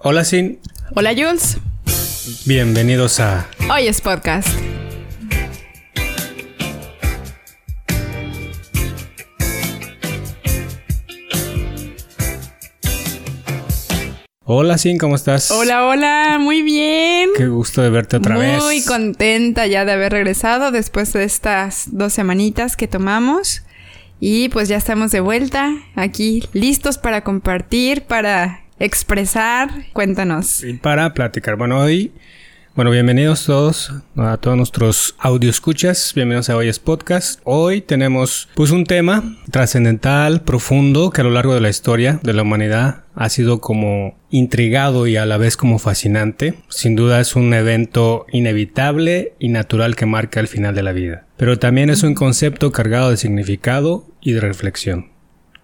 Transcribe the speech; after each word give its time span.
Hola, 0.00 0.24
Sin. 0.24 0.60
Hola, 0.94 1.10
Jules. 1.10 1.58
Bienvenidos 2.46 3.18
a 3.18 3.48
Hoy 3.68 3.88
es 3.88 4.00
podcast. 4.00 4.46
Hola, 14.44 14.78
Sin, 14.78 14.98
¿cómo 14.98 15.16
estás? 15.16 15.50
Hola, 15.50 15.86
hola, 15.86 16.38
muy 16.40 16.62
bien. 16.62 17.30
Qué 17.36 17.48
gusto 17.48 17.82
de 17.82 17.90
verte 17.90 18.18
otra 18.18 18.36
muy 18.36 18.46
vez. 18.46 18.62
Muy 18.62 18.84
contenta 18.84 19.66
ya 19.66 19.84
de 19.84 19.90
haber 19.90 20.12
regresado 20.12 20.70
después 20.70 21.12
de 21.12 21.24
estas 21.24 21.88
dos 21.90 22.12
semanitas 22.12 22.76
que 22.76 22.86
tomamos. 22.86 23.64
Y 24.20 24.48
pues 24.50 24.68
ya 24.68 24.76
estamos 24.76 25.10
de 25.10 25.18
vuelta 25.18 25.74
aquí, 25.96 26.48
listos 26.52 26.98
para 26.98 27.24
compartir, 27.24 28.02
para 28.02 28.62
expresar. 28.78 29.70
Cuéntanos. 29.92 30.62
Y 30.64 30.74
para 30.74 31.12
platicar. 31.14 31.56
Bueno, 31.56 31.80
hoy, 31.80 32.12
bueno, 32.74 32.90
bienvenidos 32.92 33.44
todos 33.44 33.92
a 34.16 34.36
todos 34.36 34.56
nuestros 34.56 35.16
audio 35.18 35.50
escuchas. 35.50 36.12
Bienvenidos 36.14 36.48
a 36.48 36.56
Hoy 36.56 36.68
es 36.68 36.78
Podcast. 36.78 37.40
Hoy 37.42 37.80
tenemos 37.80 38.48
pues 38.54 38.70
un 38.70 38.84
tema 38.84 39.24
trascendental, 39.50 40.42
profundo, 40.42 41.10
que 41.10 41.22
a 41.22 41.24
lo 41.24 41.30
largo 41.30 41.54
de 41.54 41.60
la 41.60 41.70
historia 41.70 42.20
de 42.22 42.34
la 42.34 42.42
humanidad 42.42 43.02
ha 43.16 43.28
sido 43.30 43.60
como 43.60 44.16
intrigado 44.30 45.08
y 45.08 45.16
a 45.16 45.26
la 45.26 45.38
vez 45.38 45.56
como 45.56 45.80
fascinante. 45.80 46.54
Sin 46.68 46.94
duda 46.94 47.20
es 47.20 47.34
un 47.34 47.52
evento 47.52 48.26
inevitable 48.30 49.32
y 49.40 49.48
natural 49.48 49.96
que 49.96 50.06
marca 50.06 50.38
el 50.38 50.46
final 50.46 50.76
de 50.76 50.82
la 50.84 50.92
vida. 50.92 51.26
Pero 51.36 51.58
también 51.58 51.90
es 51.90 52.04
un 52.04 52.14
concepto 52.14 52.70
cargado 52.70 53.10
de 53.10 53.16
significado 53.16 54.06
y 54.20 54.32
de 54.32 54.40
reflexión. 54.40 55.10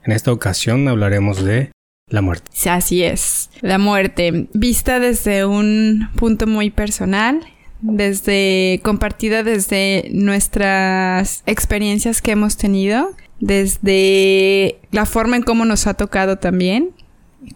En 0.04 0.12
esta 0.12 0.32
ocasión 0.32 0.88
hablaremos 0.88 1.44
de 1.44 1.70
la 2.08 2.22
muerte. 2.22 2.50
Así 2.70 3.02
es. 3.02 3.50
La 3.60 3.78
muerte, 3.78 4.48
vista 4.52 5.00
desde 5.00 5.46
un 5.46 6.08
punto 6.16 6.46
muy 6.46 6.70
personal, 6.70 7.40
desde 7.80 8.80
compartida 8.82 9.42
desde 9.42 10.08
nuestras 10.12 11.42
experiencias 11.46 12.22
que 12.22 12.32
hemos 12.32 12.56
tenido, 12.56 13.14
desde 13.40 14.78
la 14.90 15.06
forma 15.06 15.36
en 15.36 15.42
cómo 15.42 15.64
nos 15.64 15.86
ha 15.86 15.94
tocado 15.94 16.36
también, 16.36 16.90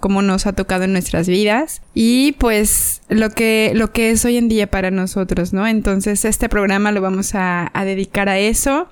cómo 0.00 0.22
nos 0.22 0.46
ha 0.46 0.52
tocado 0.52 0.84
en 0.84 0.92
nuestras 0.92 1.28
vidas 1.28 1.80
y 1.94 2.32
pues 2.32 3.00
lo 3.08 3.30
que 3.30 3.72
lo 3.74 3.92
que 3.92 4.10
es 4.10 4.24
hoy 4.24 4.36
en 4.36 4.48
día 4.48 4.66
para 4.66 4.90
nosotros, 4.90 5.52
¿no? 5.52 5.66
Entonces 5.66 6.24
este 6.24 6.48
programa 6.48 6.92
lo 6.92 7.00
vamos 7.00 7.34
a, 7.34 7.70
a 7.72 7.84
dedicar 7.84 8.28
a 8.28 8.38
eso 8.38 8.88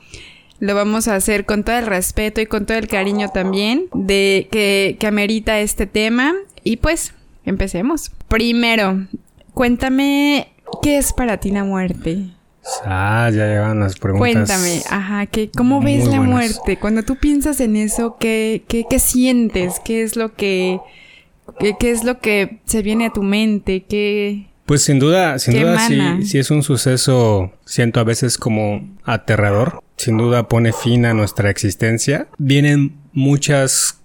lo 0.59 0.75
vamos 0.75 1.09
a 1.09 1.15
hacer 1.15 1.45
con 1.45 1.65
todo 1.65 1.79
el 1.79 1.87
respeto 1.87 2.41
y 2.41 2.47
con 2.47 2.67
todo 2.67 2.79
el 2.79 2.89
cariño 2.89 3.29
también 3.29 3.87
de 3.93 4.49
que, 4.51 4.97
que 4.99 5.07
amerita 5.07 5.61
este 5.61 5.87
tema. 5.87 6.35
Y 6.63 6.79
pues, 6.79 7.15
empecemos. 7.45 8.11
Primero, 8.29 9.07
cuéntame, 9.55 10.49
¿qué 10.83 10.99
es 10.99 11.13
para 11.13 11.39
ti 11.39 11.51
la 11.51 11.65
muerte? 11.65 12.31
Ah, 12.85 13.31
ya 13.33 13.47
llegan 13.47 13.81
las 13.81 13.97
preguntas. 13.97 14.33
Cuéntame, 14.33 14.83
ajá, 14.91 15.27
que, 15.27 15.51
¿cómo 15.51 15.81
ves 15.81 16.07
la 16.09 16.21
muerte? 16.21 16.79
Cuando 16.79 17.05
tú 17.05 17.17
piensas 17.17 17.61
en 17.61 17.77
eso, 17.77 18.17
¿qué, 18.19 18.65
qué, 18.67 18.85
qué 18.89 18.99
sientes? 18.99 19.81
¿Qué 19.85 20.03
es 20.03 20.17
lo 20.17 20.35
que, 20.35 20.81
qué, 21.61 21.77
qué 21.79 21.93
es 21.93 22.03
lo 22.03 22.19
que 22.19 22.59
se 22.65 22.83
viene 22.83 23.07
a 23.07 23.13
tu 23.13 23.23
mente? 23.23 23.85
¿Qué, 23.85 24.49
Pues 24.67 24.83
sin 24.83 24.99
duda, 24.99 25.39
sin 25.39 25.55
¿Qué 25.55 25.63
duda 25.63 25.79
sí, 25.79 26.01
sí 26.25 26.39
es 26.39 26.51
un 26.51 26.65
suceso, 26.65 27.53
siento 27.65 28.01
a 28.01 28.05
veces 28.05 28.37
como 28.37 28.97
aterrador. 29.05 29.81
Sin 29.97 30.19
duda 30.19 30.49
pone 30.49 30.73
fin 30.73 31.07
a 31.07 31.15
nuestra 31.15 31.51
existencia. 31.51 32.27
Vienen 32.37 32.97
muchas 33.13 34.01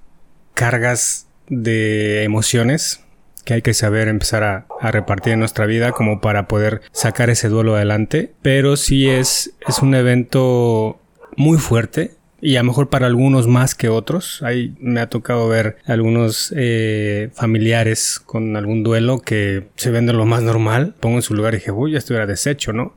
cargas 0.53 1.27
de 1.49 2.23
emociones 2.23 3.03
que 3.43 3.55
hay 3.55 3.61
que 3.63 3.73
saber 3.73 4.07
empezar 4.07 4.43
a, 4.43 4.67
a 4.79 4.91
repartir 4.91 5.33
en 5.33 5.39
nuestra 5.39 5.65
vida 5.65 5.91
como 5.93 6.21
para 6.21 6.47
poder 6.47 6.81
sacar 6.91 7.31
ese 7.31 7.49
duelo 7.49 7.75
adelante. 7.75 8.33
Pero 8.43 8.77
sí 8.77 9.09
es, 9.09 9.53
es 9.67 9.79
un 9.79 9.95
evento 9.95 11.01
muy 11.35 11.57
fuerte 11.57 12.11
y 12.41 12.55
a 12.55 12.61
lo 12.61 12.67
mejor 12.67 12.89
para 12.89 13.07
algunos 13.07 13.47
más 13.47 13.75
que 13.75 13.89
otros. 13.89 14.41
Ahí 14.43 14.73
me 14.79 14.99
ha 14.99 15.09
tocado 15.09 15.47
ver 15.47 15.77
algunos 15.85 16.53
eh, 16.55 17.29
familiares 17.33 18.19
con 18.25 18.57
algún 18.57 18.83
duelo 18.83 19.19
que 19.19 19.67
se 19.75 19.91
ven 19.91 20.07
de 20.07 20.13
lo 20.13 20.25
más 20.25 20.41
normal. 20.41 20.95
Pongo 20.99 21.17
en 21.17 21.21
su 21.21 21.35
lugar 21.35 21.53
y 21.53 21.57
dije, 21.57 21.71
uy, 21.71 21.95
esto 21.95 22.15
era 22.15 22.25
deshecho, 22.25 22.73
¿no? 22.73 22.95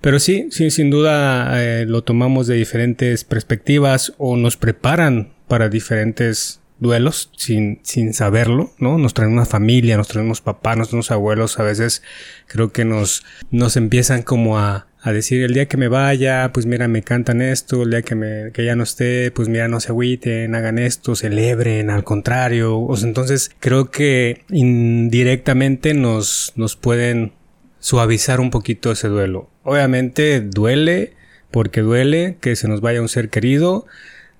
Pero 0.00 0.18
sí, 0.18 0.48
sí, 0.50 0.72
sin 0.72 0.90
duda 0.90 1.62
eh, 1.62 1.86
lo 1.86 2.02
tomamos 2.02 2.48
de 2.48 2.56
diferentes 2.56 3.22
perspectivas 3.22 4.14
o 4.18 4.36
nos 4.36 4.56
preparan 4.56 5.32
para 5.46 5.68
diferentes 5.68 6.61
duelos 6.82 7.30
sin, 7.36 7.78
sin 7.82 8.12
saberlo, 8.12 8.72
¿no? 8.78 8.98
Nos 8.98 9.14
traen 9.14 9.32
una 9.32 9.46
familia, 9.46 9.96
nos 9.96 10.08
traen 10.08 10.26
unos 10.26 10.40
papás, 10.40 10.76
nos 10.76 10.88
traen 10.88 10.98
unos 10.98 11.12
abuelos, 11.12 11.58
a 11.60 11.62
veces 11.62 12.02
creo 12.48 12.72
que 12.72 12.84
nos, 12.84 13.24
nos 13.52 13.76
empiezan 13.76 14.22
como 14.22 14.58
a, 14.58 14.88
a 15.00 15.12
decir 15.12 15.42
el 15.44 15.54
día 15.54 15.66
que 15.66 15.76
me 15.76 15.86
vaya, 15.86 16.50
pues 16.52 16.66
mira, 16.66 16.88
me 16.88 17.02
cantan 17.02 17.40
esto, 17.40 17.84
el 17.84 17.90
día 17.90 18.02
que 18.02 18.16
me, 18.16 18.50
que 18.52 18.64
ya 18.64 18.74
no 18.74 18.82
esté, 18.82 19.30
pues 19.30 19.48
mira, 19.48 19.68
no 19.68 19.78
se 19.78 19.90
agüiten, 19.90 20.54
hagan 20.56 20.78
esto, 20.78 21.14
celebren, 21.14 21.88
al 21.88 22.02
contrario. 22.02 22.76
O 22.78 22.98
entonces 22.98 23.52
creo 23.60 23.90
que 23.90 24.44
indirectamente 24.50 25.94
nos, 25.94 26.52
nos 26.56 26.76
pueden 26.76 27.32
suavizar 27.78 28.40
un 28.40 28.50
poquito 28.50 28.90
ese 28.90 29.06
duelo. 29.06 29.50
Obviamente 29.62 30.40
duele, 30.40 31.14
porque 31.52 31.80
duele 31.80 32.38
que 32.40 32.56
se 32.56 32.66
nos 32.66 32.80
vaya 32.80 33.00
un 33.00 33.08
ser 33.08 33.28
querido, 33.28 33.86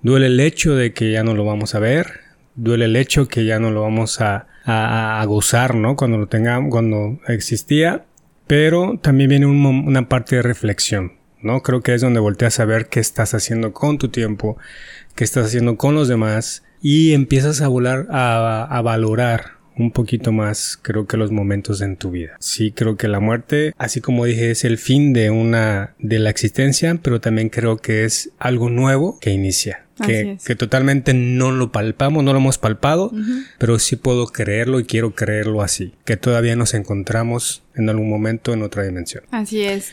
duele 0.03 0.27
el 0.27 0.41
hecho 0.41 0.75
de 0.75 0.93
que 0.93 1.13
ya 1.13 1.23
no 1.23 1.35
lo 1.35 1.45
vamos 1.45 1.77
a 1.77 1.79
ver, 1.79 2.22
duele 2.55 2.87
el 2.87 2.97
hecho 2.97 3.29
que 3.29 3.45
ya 3.45 3.59
no 3.59 3.71
lo 3.71 3.83
vamos 3.83 4.21
a, 4.21 4.47
a, 4.65 5.25
gozar, 5.27 5.75
¿no? 5.75 5.97
Cuando 5.97 6.19
lo 6.19 6.29
tengamos, 6.29 6.71
cuando 6.71 7.19
existía, 7.29 8.05
pero 8.47 8.99
también 9.01 9.31
viene 9.31 9.47
una 9.47 10.09
parte 10.09 10.37
de 10.37 10.43
reflexión, 10.43 11.15
¿no? 11.41 11.63
Creo 11.63 11.81
que 11.83 11.95
es 11.95 12.01
donde 12.01 12.21
volteas 12.21 12.61
a 12.61 12.65
ver 12.65 12.89
qué 12.89 13.01
estás 13.01 13.35
haciendo 13.35 13.73
con 13.73 13.99
tu 13.99 14.09
tiempo, 14.09 14.57
qué 15.15 15.25
estás 15.25 15.47
haciendo 15.47 15.77
con 15.77 15.95
los 15.95 16.09
demás 16.09 16.65
y 16.81 17.13
empiezas 17.13 17.61
a 17.61 17.69
volar, 17.69 18.07
a, 18.11 18.65
a 18.65 18.83
valorar 18.83 19.63
un 19.77 19.91
poquito 19.91 20.33
más, 20.33 20.79
creo 20.81 21.07
que 21.07 21.17
los 21.17 21.31
momentos 21.31 21.81
en 21.81 21.97
tu 21.97 22.11
vida. 22.11 22.37
Sí, 22.41 22.73
creo 22.73 22.97
que 22.97 23.09
la 23.09 23.21
muerte, 23.21 23.73
así 23.79 24.01
como 24.01 24.25
dije, 24.25 24.51
es 24.51 24.65
el 24.65 24.79
fin 24.79 25.13
de 25.13 25.31
una, 25.31 25.95
de 25.99 26.19
la 26.19 26.31
existencia, 26.31 26.99
pero 27.03 27.21
también 27.21 27.49
creo 27.49 27.79
que 27.79 28.05
es 28.05 28.31
algo 28.39 28.71
nuevo 28.71 29.19
que 29.21 29.31
inicia. 29.31 29.87
Así 30.03 30.13
Que, 30.13 30.33
es. 30.33 30.45
que 30.45 30.55
totalmente 30.55 31.15
no 31.15 31.51
lo 31.53 31.73
palpamos, 31.73 32.25
no 32.25 32.33
lo 32.33 32.39
hemos 32.39 32.59
palpado, 32.59 33.13
pero 33.59 33.79
sí 33.79 33.97
puedo 33.97 34.27
creerlo 34.27 34.81
y 34.81 34.85
quiero 34.85 35.15
creerlo 35.15 35.63
así. 35.63 35.95
Que 36.05 36.17
todavía 36.17 36.57
nos 36.57 36.75
encontramos 36.75 37.63
en 37.75 37.89
algún 37.89 38.09
momento 38.09 38.53
en 38.53 38.63
otra 38.63 38.83
dimensión. 38.83 39.25
Así 39.31 39.63
es. 39.63 39.93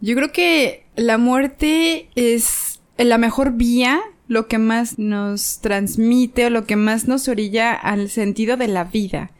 Yo 0.00 0.14
creo 0.14 0.32
que 0.32 0.84
la 0.96 1.18
muerte 1.18 2.08
es 2.14 2.80
la 2.98 3.18
mejor 3.18 3.52
vía, 3.52 4.00
lo 4.28 4.48
que 4.48 4.58
más 4.58 4.98
nos 4.98 5.60
transmite 5.60 6.46
o 6.46 6.50
lo 6.50 6.66
que 6.66 6.76
más 6.76 7.06
nos 7.08 7.28
orilla 7.28 7.72
al 7.72 8.10
sentido 8.10 8.56
de 8.56 8.68
la 8.68 8.84
vida, 8.84 9.30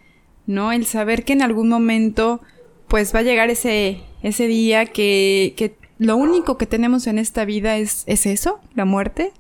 ¿no? 0.47 0.73
El 0.73 0.87
saber 0.87 1.25
que 1.25 1.33
en 1.33 1.43
algún 1.43 1.69
momento 1.69 2.41
pues 2.88 3.15
va 3.15 3.19
a 3.19 3.23
llegar 3.23 3.50
ese, 3.50 4.00
ese 4.23 4.47
día 4.47 4.87
que, 4.87 5.55
que 5.56 5.75
lo 5.99 6.17
único 6.17 6.56
que 6.56 6.67
tenemos 6.67 7.06
en 7.06 7.19
esta 7.19 7.44
vida 7.44 7.78
es, 7.78 8.05
es 8.06 8.27
eso, 8.27 8.61
la 8.75 8.84
muerte. 8.84 9.33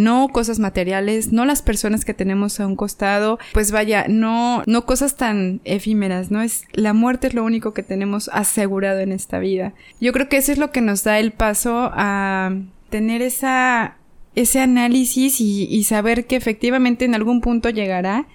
No 0.00 0.28
cosas 0.28 0.58
materiales, 0.58 1.32
no 1.32 1.44
las 1.44 1.62
personas 1.62 2.04
que 2.04 2.14
tenemos 2.14 2.60
a 2.60 2.66
un 2.66 2.76
costado, 2.76 3.38
pues 3.52 3.70
vaya, 3.70 4.06
no, 4.08 4.62
no 4.66 4.86
cosas 4.86 5.16
tan 5.16 5.60
efímeras, 5.64 6.30
¿no? 6.30 6.42
Es, 6.42 6.64
la 6.72 6.92
muerte 6.92 7.26
es 7.26 7.34
lo 7.34 7.44
único 7.44 7.74
que 7.74 7.82
tenemos 7.82 8.30
asegurado 8.32 9.00
en 9.00 9.12
esta 9.12 9.38
vida. 9.38 9.74
Yo 10.00 10.12
creo 10.12 10.28
que 10.28 10.38
eso 10.38 10.52
es 10.52 10.58
lo 10.58 10.70
que 10.70 10.80
nos 10.80 11.04
da 11.04 11.18
el 11.18 11.32
paso 11.32 11.90
a 11.92 12.52
tener 12.90 13.22
esa, 13.22 13.96
ese 14.34 14.60
análisis 14.60 15.40
y, 15.40 15.84
saber 15.84 16.26
que 16.26 16.36
efectivamente 16.36 17.04
en 17.04 17.14
algún 17.14 17.40
punto 17.40 17.70
llegará. 17.70 18.26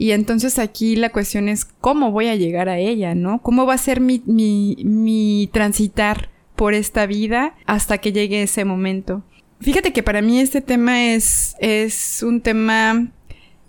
Y 0.00 0.12
entonces 0.12 0.58
aquí 0.60 0.94
la 0.94 1.10
cuestión 1.10 1.48
es 1.48 1.64
cómo 1.64 2.12
voy 2.12 2.28
a 2.28 2.36
llegar 2.36 2.68
a 2.68 2.78
ella, 2.78 3.14
¿no? 3.16 3.40
¿Cómo 3.42 3.66
va 3.66 3.74
a 3.74 3.78
ser 3.78 4.00
mi, 4.00 4.22
mi, 4.26 4.76
mi 4.84 5.50
transitar 5.52 6.30
por 6.54 6.74
esta 6.74 7.06
vida 7.06 7.54
hasta 7.66 7.98
que 7.98 8.12
llegue 8.12 8.42
ese 8.42 8.64
momento? 8.64 9.24
Fíjate 9.60 9.92
que 9.92 10.02
para 10.02 10.22
mí 10.22 10.40
este 10.40 10.60
tema 10.60 11.12
es, 11.12 11.56
es 11.58 12.22
un 12.22 12.40
tema 12.40 13.08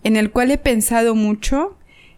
en 0.04 0.18
el 0.18 0.32
cual 0.32 0.52
he 0.52 0.58
pensado 0.58 1.16
mucho. 1.16 1.76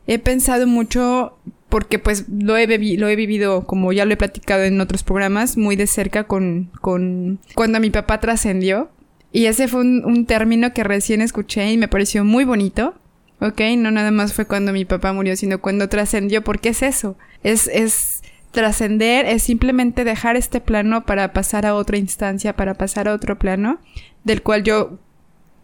He 0.07 0.19
pensado 0.19 0.68
mucho 0.68 1.38
porque 1.69 2.00
pues 2.00 2.25
lo 2.27 2.57
he, 2.57 2.68
lo 2.97 3.07
he 3.07 3.15
vivido, 3.15 3.65
como 3.65 3.94
ya 3.94 4.06
lo 4.06 4.13
he 4.13 4.18
platicado 4.18 4.63
en 4.63 4.81
otros 4.81 5.03
programas, 5.03 5.56
muy 5.57 5.77
de 5.77 5.88
cerca 5.88 6.25
con, 6.25 6.69
con 6.81 7.39
cuando 7.56 7.79
mi 7.79 7.89
papá 7.89 8.19
trascendió. 8.19 8.89
Y 9.31 9.45
ese 9.45 9.69
fue 9.69 9.79
un, 9.79 10.03
un 10.03 10.25
término 10.25 10.73
que 10.73 10.83
recién 10.83 11.21
escuché 11.21 11.71
y 11.71 11.77
me 11.77 11.88
pareció 11.88 12.25
muy 12.25 12.44
bonito. 12.44 12.95
¿Ok? 13.39 13.59
No 13.77 13.89
nada 13.89 14.12
más 14.12 14.33
fue 14.33 14.45
cuando 14.45 14.71
mi 14.71 14.85
papá 14.85 15.13
murió, 15.13 15.35
sino 15.35 15.62
cuando 15.62 15.89
trascendió, 15.89 16.44
porque 16.44 16.69
es 16.69 16.83
eso. 16.83 17.18
Es, 17.41 17.68
es 17.68 18.20
trascender, 18.51 19.25
es 19.25 19.44
simplemente 19.44 20.03
dejar 20.03 20.36
este 20.36 20.62
plano 20.62 21.06
para 21.06 21.33
pasar 21.33 21.65
a 21.65 21.75
otra 21.75 21.98
instancia, 21.98 22.56
para 22.56 22.75
pasar 22.75 23.07
a 23.07 23.13
otro 23.13 23.39
plano, 23.39 23.80
del 24.24 24.42
cual 24.42 24.63
yo 24.63 25.00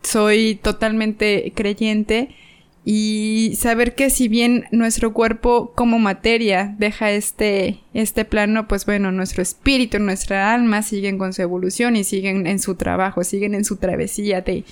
soy 0.02 0.56
totalmente 0.56 1.52
creyente. 1.56 2.30
Y 2.90 3.56
saber 3.58 3.96
que 3.96 4.10
si 4.10 4.30
bien 4.30 4.64
nuestro 4.72 5.12
cuerpo 5.12 5.74
como 5.76 6.00
materia 6.00 6.74
deja 6.80 7.12
este, 7.12 7.82
este 7.94 8.24
plano, 8.24 8.70
pues 8.70 8.86
bueno, 8.86 9.12
nuestro 9.12 9.42
espíritu, 9.42 10.00
nuestra 10.00 10.54
alma 10.54 10.82
siguen 10.82 11.18
con 11.18 11.34
su 11.34 11.42
evolución 11.42 11.98
y 11.98 12.06
siguen 12.06 12.48
en 12.48 12.60
su 12.60 12.76
trabajo, 12.76 13.26
siguen 13.26 13.56
en 13.56 13.66
su 13.66 13.76
travesía 13.76 14.40
de... 14.40 14.64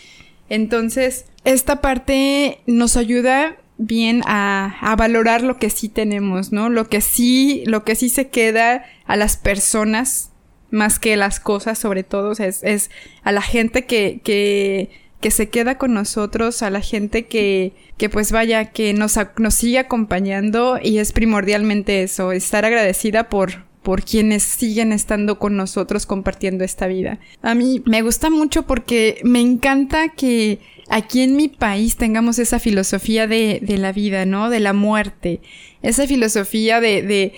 Entonces, 0.48 1.26
esta 1.44 1.82
parte 1.82 2.60
nos 2.68 2.96
ayuda 2.96 3.58
bien 3.78 4.22
a, 4.26 4.78
a, 4.80 4.96
valorar 4.96 5.42
lo 5.42 5.58
que 5.58 5.70
sí 5.70 5.90
tenemos, 5.90 6.52
¿no? 6.52 6.70
Lo 6.70 6.88
que 6.88 7.02
sí, 7.02 7.64
lo 7.66 7.84
que 7.84 7.96
sí 7.96 8.10
se 8.10 8.30
queda 8.30 8.86
a 9.06 9.16
las 9.16 9.38
personas 9.38 10.32
más 10.72 11.00
que 11.00 11.18
las 11.18 11.40
cosas, 11.40 11.78
sobre 11.78 12.04
todo, 12.04 12.32
es, 12.34 12.64
es 12.64 12.90
a 13.24 13.32
la 13.32 13.42
gente 13.42 13.86
que, 13.86 14.22
que, 14.24 14.90
que 15.22 15.32
se 15.32 15.50
queda 15.50 15.78
con 15.78 15.94
nosotros, 15.94 16.62
a 16.62 16.70
la 16.70 16.82
gente 16.82 17.26
que, 17.26 17.74
que 17.98 18.10
pues 18.10 18.32
vaya, 18.32 18.72
que 18.72 18.94
nos, 18.94 19.18
nos 19.38 19.56
sigue 19.56 19.80
acompañando 19.80 20.80
y 20.82 21.00
es 21.00 21.12
primordialmente 21.12 22.04
eso, 22.04 22.32
estar 22.32 22.66
agradecida 22.66 23.30
por, 23.30 23.66
por 23.84 24.04
quienes 24.04 24.44
siguen 24.44 24.92
estando 24.92 25.40
con 25.40 25.56
nosotros 25.56 26.06
compartiendo 26.06 26.64
esta 26.64 26.88
vida. 26.88 27.20
A 27.42 27.56
mí 27.56 27.82
me 27.86 28.02
gusta 28.02 28.30
mucho 28.30 28.64
porque 28.64 29.20
me 29.24 29.42
encanta 29.42 30.10
que 30.10 30.60
aquí 30.90 31.22
en 31.22 31.36
mi 31.36 31.48
país 31.48 31.98
tengamos 31.98 32.40
esa 32.40 32.60
filosofía 32.60 33.28
de, 33.28 33.60
de 33.62 33.78
la 33.78 33.92
vida, 33.92 34.26
¿no? 34.26 34.50
De 34.50 34.60
la 34.60 34.74
muerte. 34.74 35.42
Esa 35.82 36.08
filosofía 36.08 36.80
de, 36.82 37.02
de 37.02 37.34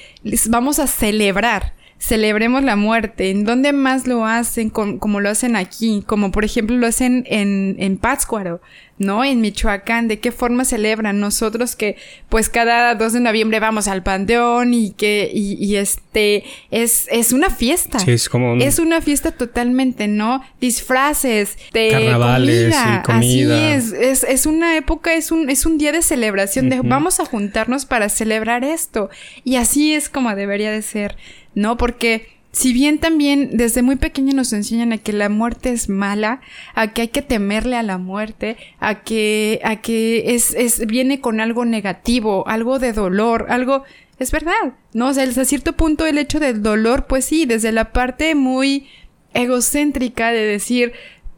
vamos 0.49 0.79
a 0.79 0.87
celebrar 0.87 1.77
celebremos 1.99 2.63
la 2.63 2.75
muerte. 2.75 3.31
¿En 3.31 3.43
dónde 3.43 3.73
más 3.73 4.07
lo 4.07 4.25
hacen 4.25 4.69
como 4.69 5.19
lo 5.19 5.29
hacen 5.29 5.55
aquí? 5.55 6.03
Como 6.05 6.31
por 6.31 6.45
ejemplo 6.45 6.77
lo 6.77 6.87
hacen 6.87 7.25
en, 7.27 7.75
en 7.79 7.97
Pátzcuaro, 7.97 8.61
¿no? 8.97 9.23
En 9.23 9.41
Michoacán. 9.41 10.07
¿De 10.07 10.19
qué 10.19 10.31
forma 10.31 10.65
celebran? 10.65 11.19
Nosotros 11.19 11.75
que 11.75 11.97
pues 12.29 12.49
cada 12.49 12.95
2 12.95 13.13
de 13.13 13.19
noviembre 13.19 13.59
vamos 13.59 13.87
al 13.87 14.03
panteón 14.03 14.73
y 14.73 14.91
que, 14.91 15.29
y, 15.33 15.75
este, 15.75 16.43
es, 16.71 17.07
es 17.11 17.31
una 17.31 17.49
fiesta. 17.49 17.99
Sí, 17.99 18.11
es 18.11 18.29
como 18.29 18.55
Es 18.55 18.79
una 18.79 19.01
fiesta 19.01 19.31
totalmente, 19.31 20.07
¿no? 20.07 20.43
Disfraces, 20.59 21.57
de 21.73 21.89
Carnavales 21.91 22.75
comida. 22.75 22.99
Y 22.99 23.05
comida. 23.05 23.75
Así 23.75 23.93
es, 23.93 23.93
es, 23.93 24.23
es 24.23 24.45
una 24.45 24.77
época, 24.77 25.13
es 25.13 25.31
un, 25.31 25.49
es 25.49 25.65
un 25.65 25.77
día 25.77 25.91
de 25.91 26.01
celebración, 26.01 26.69
de 26.69 26.81
vamos 26.81 27.19
a 27.19 27.25
juntarnos 27.25 27.85
para 27.85 28.09
celebrar 28.09 28.63
esto. 28.63 29.09
Y 29.43 29.55
así 29.55 29.93
es 29.93 30.09
como 30.09 30.33
debería 30.35 30.71
de 30.71 30.81
ser. 30.81 31.15
¿no? 31.57 31.75
Porque 31.75 32.36
si 32.57 32.73
bien 32.73 32.97
también 32.97 33.51
desde 33.53 33.83
muy 33.83 33.97
pequeño 33.97 34.33
nos 34.33 34.51
enseñan 34.51 34.91
a 34.91 34.97
que 34.97 35.13
la 35.13 35.29
muerte 35.29 35.69
es 35.69 35.89
mala, 35.89 36.41
a 36.73 36.91
que 36.91 37.03
hay 37.03 37.07
que 37.09 37.21
temerle 37.21 37.75
a 37.75 37.83
la 37.83 37.99
muerte, 37.99 38.57
a 38.79 39.03
que, 39.03 39.61
a 39.63 39.75
que 39.75 40.33
es, 40.33 40.55
es, 40.55 40.87
viene 40.87 41.21
con 41.21 41.39
algo 41.39 41.65
negativo, 41.65 42.47
algo 42.47 42.79
de 42.79 42.93
dolor, 42.93 43.45
algo, 43.49 43.83
es 44.17 44.31
verdad, 44.31 44.73
¿no? 44.93 45.09
O 45.09 45.13
sea, 45.13 45.25
hasta 45.25 45.45
cierto 45.45 45.73
punto 45.73 46.07
el 46.07 46.17
hecho 46.17 46.39
del 46.39 46.63
dolor, 46.63 47.05
pues 47.05 47.25
sí, 47.25 47.45
desde 47.45 47.71
la 47.71 47.91
parte 47.93 48.33
muy 48.33 48.87
egocéntrica 49.35 50.31
de 50.31 50.43
decir, 50.43 50.93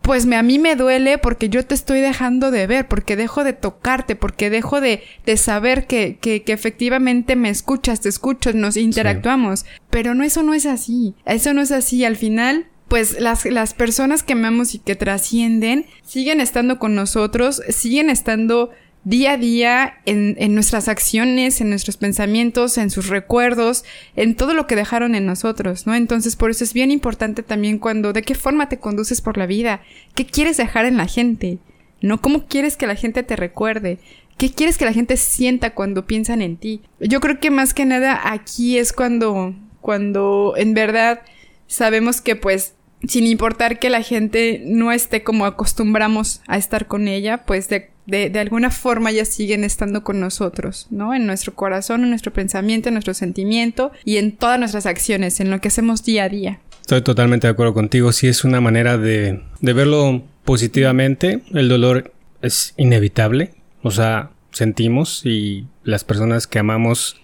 pues 0.10 0.26
me, 0.26 0.38
a 0.38 0.42
mí 0.42 0.58
me 0.58 0.76
duele 0.76 1.20
porque 1.20 1.50
yo 1.50 1.64
te 1.64 1.76
estoy 1.76 2.00
dejando 2.00 2.50
de 2.50 2.66
ver, 2.66 2.88
porque 2.88 3.16
dejo 3.16 3.44
de 3.44 3.54
tocarte, 3.54 4.16
porque 4.16 4.50
dejo 4.50 4.82
de, 4.82 5.04
de 5.24 5.38
saber 5.38 5.86
que, 5.86 6.18
que, 6.20 6.42
que, 6.42 6.52
efectivamente 6.52 7.36
me 7.36 7.52
escuchas, 7.52 8.02
te 8.02 8.10
escucho, 8.10 8.52
nos 8.54 8.76
interactuamos. 8.76 9.68
Pero 9.92 10.16
no, 10.16 10.24
eso 10.24 10.42
no 10.42 10.56
es 10.56 10.66
así. 10.66 11.14
Eso 11.28 11.54
no 11.54 11.62
es 11.62 11.72
así. 11.72 12.06
Al 12.06 12.16
final, 12.16 12.66
pues 12.88 13.22
las, 13.22 13.46
las 13.46 13.76
personas 13.76 14.24
que 14.24 14.34
amamos 14.34 14.74
y 14.74 14.80
que 14.80 14.96
trascienden 14.96 15.86
siguen 16.04 16.42
estando 16.42 16.80
con 16.80 16.96
nosotros, 16.96 17.62
siguen 17.70 18.10
estando 18.10 18.72
día 19.04 19.34
a 19.34 19.38
día 19.38 19.98
en, 20.06 20.36
en, 20.40 20.54
nuestras 20.54 20.88
acciones, 20.88 21.62
en 21.62 21.70
nuestros 21.70 21.98
pensamientos, 21.98 22.78
en 22.78 22.90
sus 22.90 23.08
recuerdos, 23.08 23.86
en 24.16 24.36
todo 24.36 24.54
lo 24.54 24.68
que 24.68 24.76
dejaron 24.76 25.16
en 25.16 25.26
nosotros, 25.26 25.88
¿no? 25.88 25.96
Entonces, 25.96 26.36
por 26.36 26.52
eso 26.52 26.64
es 26.64 26.74
bien 26.74 26.92
importante 26.92 27.42
también 27.44 27.80
cuando, 27.80 28.14
de 28.14 28.22
qué 28.22 28.36
forma 28.36 28.70
te 28.70 28.80
conduces 28.80 29.22
por 29.22 29.38
la 29.38 29.46
vida, 29.46 29.82
qué 30.16 30.26
quieres 30.26 30.58
dejar 30.58 30.86
en 30.86 30.98
la 30.98 31.08
gente, 31.08 31.60
¿no? 32.02 32.22
¿Cómo 32.22 32.46
quieres 32.48 32.78
que 32.78 32.88
la 32.88 32.96
gente 32.96 33.24
te 33.24 33.36
recuerde? 33.36 34.00
¿Qué 34.38 34.52
quieres 34.52 34.78
que 34.78 34.86
la 34.86 34.94
gente 34.94 35.18
sienta 35.18 35.74
cuando 35.74 36.06
piensan 36.06 36.42
en 36.42 36.58
ti? 36.58 36.82
Yo 37.00 37.20
creo 37.20 37.40
que 37.40 37.52
más 37.52 37.74
que 37.74 37.86
nada 37.86 38.32
aquí 38.32 38.78
es 38.78 38.94
cuando, 38.94 39.54
cuando 39.82 40.54
en 40.56 40.74
verdad 40.74 41.22
sabemos 41.68 42.22
que 42.22 42.36
pues 42.36 42.74
sin 43.08 43.28
importar 43.28 43.80
que 43.80 43.90
la 43.90 44.02
gente 44.02 44.62
no 44.66 44.92
esté 44.92 45.24
como 45.24 45.46
acostumbramos 45.46 46.42
a 46.48 46.58
estar 46.58 46.88
con 46.88 47.08
ella, 47.08 47.46
pues 47.46 47.70
de 47.70 47.90
de, 48.10 48.40
alguna 48.40 48.72
forma 48.72 49.12
ya 49.12 49.26
siguen 49.26 49.64
estando 49.64 50.04
con 50.04 50.20
nosotros, 50.20 50.88
¿no? 50.90 51.14
En 51.14 51.26
nuestro 51.26 51.54
corazón, 51.54 52.04
en 52.04 52.10
nuestro 52.10 52.34
pensamiento, 52.34 52.90
en 52.90 52.96
nuestro 52.96 53.14
sentimiento 53.14 53.92
y 54.04 54.18
en 54.18 54.36
todas 54.36 54.60
nuestras 54.60 54.86
acciones, 54.86 55.40
en 55.40 55.52
lo 55.52 55.62
que 55.62 55.68
hacemos 55.68 56.04
día 56.04 56.24
a 56.24 56.30
día. 56.30 56.60
Estoy 56.82 57.02
totalmente 57.02 57.48
de 57.48 57.52
acuerdo 57.52 57.74
contigo. 57.74 58.12
Sí 58.12 58.28
es 58.28 58.44
una 58.44 58.62
manera 58.62 58.98
de, 58.98 59.44
de 59.62 59.74
verlo 59.74 60.24
positivamente. 60.44 61.42
El 61.54 61.70
dolor 61.70 62.12
es 62.42 62.74
inevitable. 62.78 63.54
O 63.84 63.92
sea, 63.92 64.32
sentimos 64.52 65.22
y 65.24 65.68
las 65.84 66.04
personas 66.04 66.48
que 66.48 66.60
amamos 66.60 67.22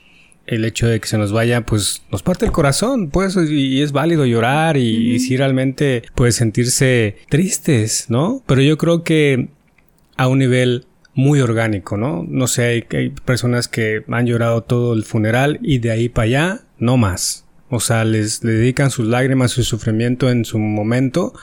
el 0.47 0.65
hecho 0.65 0.87
de 0.87 0.99
que 0.99 1.07
se 1.07 1.17
nos 1.17 1.31
vaya, 1.31 1.65
pues 1.65 2.03
nos 2.11 2.23
parte 2.23 2.45
el 2.45 2.51
corazón, 2.51 3.09
pues, 3.09 3.35
y 3.35 3.81
es 3.81 3.91
válido 3.91 4.25
llorar 4.25 4.77
y, 4.77 5.13
y 5.13 5.19
sí 5.19 5.37
realmente, 5.37 6.03
pues, 6.15 6.35
sentirse 6.35 7.17
tristes, 7.29 8.05
¿no? 8.09 8.43
Pero 8.45 8.61
yo 8.61 8.77
creo 8.77 9.03
que 9.03 9.49
a 10.17 10.27
un 10.27 10.39
nivel 10.39 10.85
muy 11.13 11.39
orgánico, 11.39 11.97
¿no? 11.97 12.25
No 12.27 12.47
sé, 12.47 12.65
hay, 12.65 12.85
hay, 12.91 13.09
personas 13.09 13.67
que 13.67 14.03
han 14.09 14.27
llorado 14.27 14.61
todo 14.61 14.93
el 14.93 15.03
funeral 15.03 15.59
y 15.61 15.79
de 15.79 15.91
ahí 15.91 16.09
para 16.09 16.25
allá, 16.25 16.59
no 16.77 16.97
más. 16.97 17.45
O 17.69 17.79
sea, 17.79 18.03
les, 18.05 18.43
le 18.43 18.51
dedican 18.51 18.91
sus 18.91 19.07
lágrimas, 19.07 19.51
su 19.51 19.63
sufrimiento 19.63 20.29
en 20.29 20.45
su 20.45 20.59
momento 20.59 21.33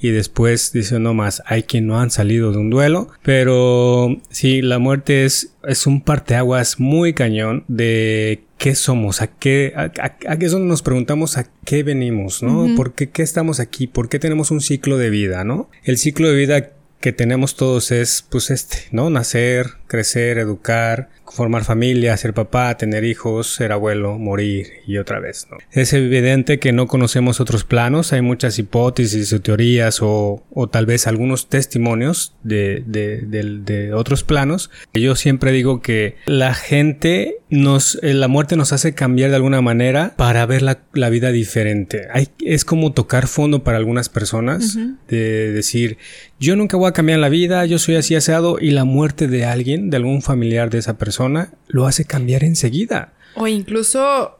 y 0.00 0.10
después 0.10 0.72
dicen 0.72 1.02
no 1.02 1.14
más. 1.14 1.42
Hay 1.46 1.62
quien 1.62 1.86
no 1.86 1.98
han 2.00 2.10
salido 2.10 2.52
de 2.52 2.58
un 2.58 2.70
duelo, 2.70 3.08
pero 3.22 4.16
sí, 4.30 4.62
la 4.62 4.78
muerte 4.78 5.24
es, 5.24 5.54
es 5.66 5.86
un 5.86 6.00
parteaguas 6.02 6.78
muy 6.78 7.12
cañón 7.14 7.64
de 7.68 8.42
qué 8.58 8.74
somos, 8.74 9.22
a 9.22 9.26
qué, 9.28 9.72
a, 9.76 9.90
a, 10.00 10.16
a 10.32 10.34
eso 10.34 10.58
nos 10.58 10.82
preguntamos 10.82 11.36
a 11.38 11.46
qué 11.64 11.82
venimos, 11.82 12.42
¿no? 12.42 12.64
Uh 12.64 12.68
-huh. 12.68 12.76
¿Por 12.76 12.94
qué, 12.94 13.10
qué 13.10 13.22
estamos 13.22 13.60
aquí? 13.60 13.86
¿Por 13.86 14.08
qué 14.08 14.18
tenemos 14.18 14.50
un 14.50 14.60
ciclo 14.60 14.96
de 14.98 15.10
vida, 15.10 15.44
¿no? 15.44 15.68
El 15.84 15.98
ciclo 15.98 16.28
de 16.30 16.36
vida 16.36 16.70
que 17.00 17.12
tenemos 17.12 17.56
todos 17.56 17.92
es 17.92 18.24
pues 18.30 18.50
este, 18.50 18.78
¿no? 18.90 19.10
Nacer, 19.10 19.66
crecer, 19.86 20.38
educar, 20.38 21.10
formar 21.36 21.64
familia, 21.64 22.16
ser 22.16 22.34
papá, 22.34 22.76
tener 22.76 23.04
hijos, 23.04 23.54
ser 23.54 23.72
abuelo, 23.72 24.18
morir 24.18 24.66
y 24.86 24.98
otra 24.98 25.20
vez, 25.20 25.46
¿no? 25.50 25.58
Es 25.70 25.92
evidente 25.92 26.58
que 26.58 26.72
no 26.72 26.86
conocemos 26.86 27.40
otros 27.40 27.64
planos, 27.64 28.12
hay 28.12 28.22
muchas 28.22 28.58
hipótesis 28.58 29.32
o 29.32 29.40
teorías 29.40 30.00
o, 30.02 30.44
o 30.50 30.68
tal 30.68 30.86
vez 30.86 31.06
algunos 31.06 31.48
testimonios 31.48 32.34
de, 32.42 32.82
de, 32.86 33.18
de, 33.18 33.60
de, 33.60 33.92
otros 33.92 34.24
planos. 34.24 34.70
Yo 34.94 35.14
siempre 35.14 35.52
digo 35.52 35.80
que 35.80 36.16
la 36.26 36.54
gente 36.54 37.38
nos, 37.50 37.98
eh, 38.02 38.14
la 38.14 38.28
muerte 38.28 38.56
nos 38.56 38.72
hace 38.72 38.94
cambiar 38.94 39.30
de 39.30 39.36
alguna 39.36 39.60
manera 39.60 40.14
para 40.16 40.44
ver 40.46 40.62
la, 40.62 40.80
la 40.92 41.10
vida 41.10 41.30
diferente. 41.30 42.08
Hay, 42.12 42.28
es 42.44 42.64
como 42.64 42.92
tocar 42.92 43.28
fondo 43.28 43.62
para 43.62 43.78
algunas 43.78 44.08
personas, 44.08 44.76
uh 44.76 44.80
-huh. 44.80 44.96
de 45.08 45.52
decir, 45.52 45.98
yo 46.38 46.56
nunca 46.56 46.76
voy 46.76 46.88
a 46.88 46.92
cambiar 46.92 47.18
la 47.18 47.28
vida, 47.28 47.64
yo 47.66 47.78
soy 47.78 47.96
así 47.96 48.14
aseado 48.14 48.58
y 48.60 48.70
la 48.70 48.84
muerte 48.84 49.28
de 49.28 49.44
alguien, 49.44 49.90
de 49.90 49.96
algún 49.96 50.22
familiar 50.22 50.70
de 50.70 50.78
esa 50.78 50.98
persona, 50.98 51.25
lo 51.68 51.86
hace 51.86 52.04
cambiar 52.04 52.44
enseguida. 52.44 53.12
O 53.34 53.46
incluso 53.46 54.38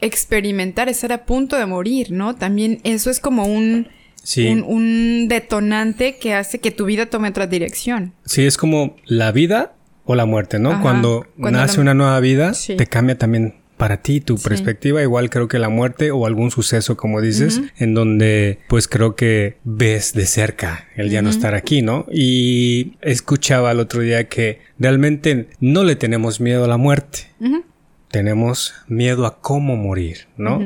experimentar, 0.00 0.88
estar 0.88 1.12
a 1.12 1.24
punto 1.24 1.56
de 1.56 1.66
morir, 1.66 2.12
¿no? 2.12 2.36
También 2.36 2.80
eso 2.84 3.10
es 3.10 3.20
como 3.20 3.46
un, 3.46 3.88
sí. 4.22 4.46
un, 4.46 4.62
un, 4.62 5.28
detonante 5.28 6.18
que 6.18 6.34
hace 6.34 6.58
que 6.58 6.70
tu 6.70 6.84
vida 6.84 7.06
tome 7.06 7.28
otra 7.28 7.46
dirección. 7.46 8.12
Sí, 8.24 8.44
es 8.44 8.56
como 8.56 8.96
la 9.04 9.32
vida 9.32 9.74
o 10.04 10.14
la 10.14 10.26
muerte, 10.26 10.58
¿no? 10.58 10.72
Ajá, 10.72 10.82
cuando, 10.82 11.26
cuando, 11.40 11.60
nace 11.60 11.76
la... 11.76 11.82
una 11.82 11.94
nueva 11.94 12.20
vida, 12.20 12.54
sí. 12.54 12.76
te 12.76 12.86
cambia 12.86 13.18
también 13.18 13.54
para 13.76 13.98
ti, 13.98 14.20
tu 14.20 14.38
sí. 14.38 14.48
perspectiva, 14.48 15.02
igual 15.02 15.30
creo 15.30 15.48
que 15.48 15.58
la 15.58 15.68
muerte 15.68 16.10
o 16.10 16.26
algún 16.26 16.50
suceso, 16.50 16.96
como 16.96 17.20
dices, 17.20 17.58
uh 17.58 17.62
-huh. 17.62 17.72
en 17.78 17.94
donde 17.94 18.58
pues 18.68 18.88
creo 18.88 19.14
que 19.14 19.58
ves 19.64 20.14
de 20.14 20.26
cerca 20.26 20.88
el 20.96 21.10
ya 21.10 21.18
uh 21.18 21.22
-huh. 21.22 21.24
no 21.24 21.30
estar 21.30 21.54
aquí, 21.54 21.82
¿no? 21.82 22.06
Y 22.10 22.96
escuchaba 23.02 23.72
el 23.72 23.80
otro 23.80 24.00
día 24.00 24.28
que 24.28 24.60
realmente 24.78 25.48
no 25.60 25.84
le 25.84 25.96
tenemos 25.96 26.40
miedo 26.40 26.64
a 26.64 26.68
la 26.68 26.78
muerte, 26.78 27.28
uh 27.40 27.46
-huh. 27.46 27.64
tenemos 28.10 28.74
miedo 28.88 29.26
a 29.26 29.40
cómo 29.40 29.76
morir, 29.76 30.26
¿no? 30.36 30.60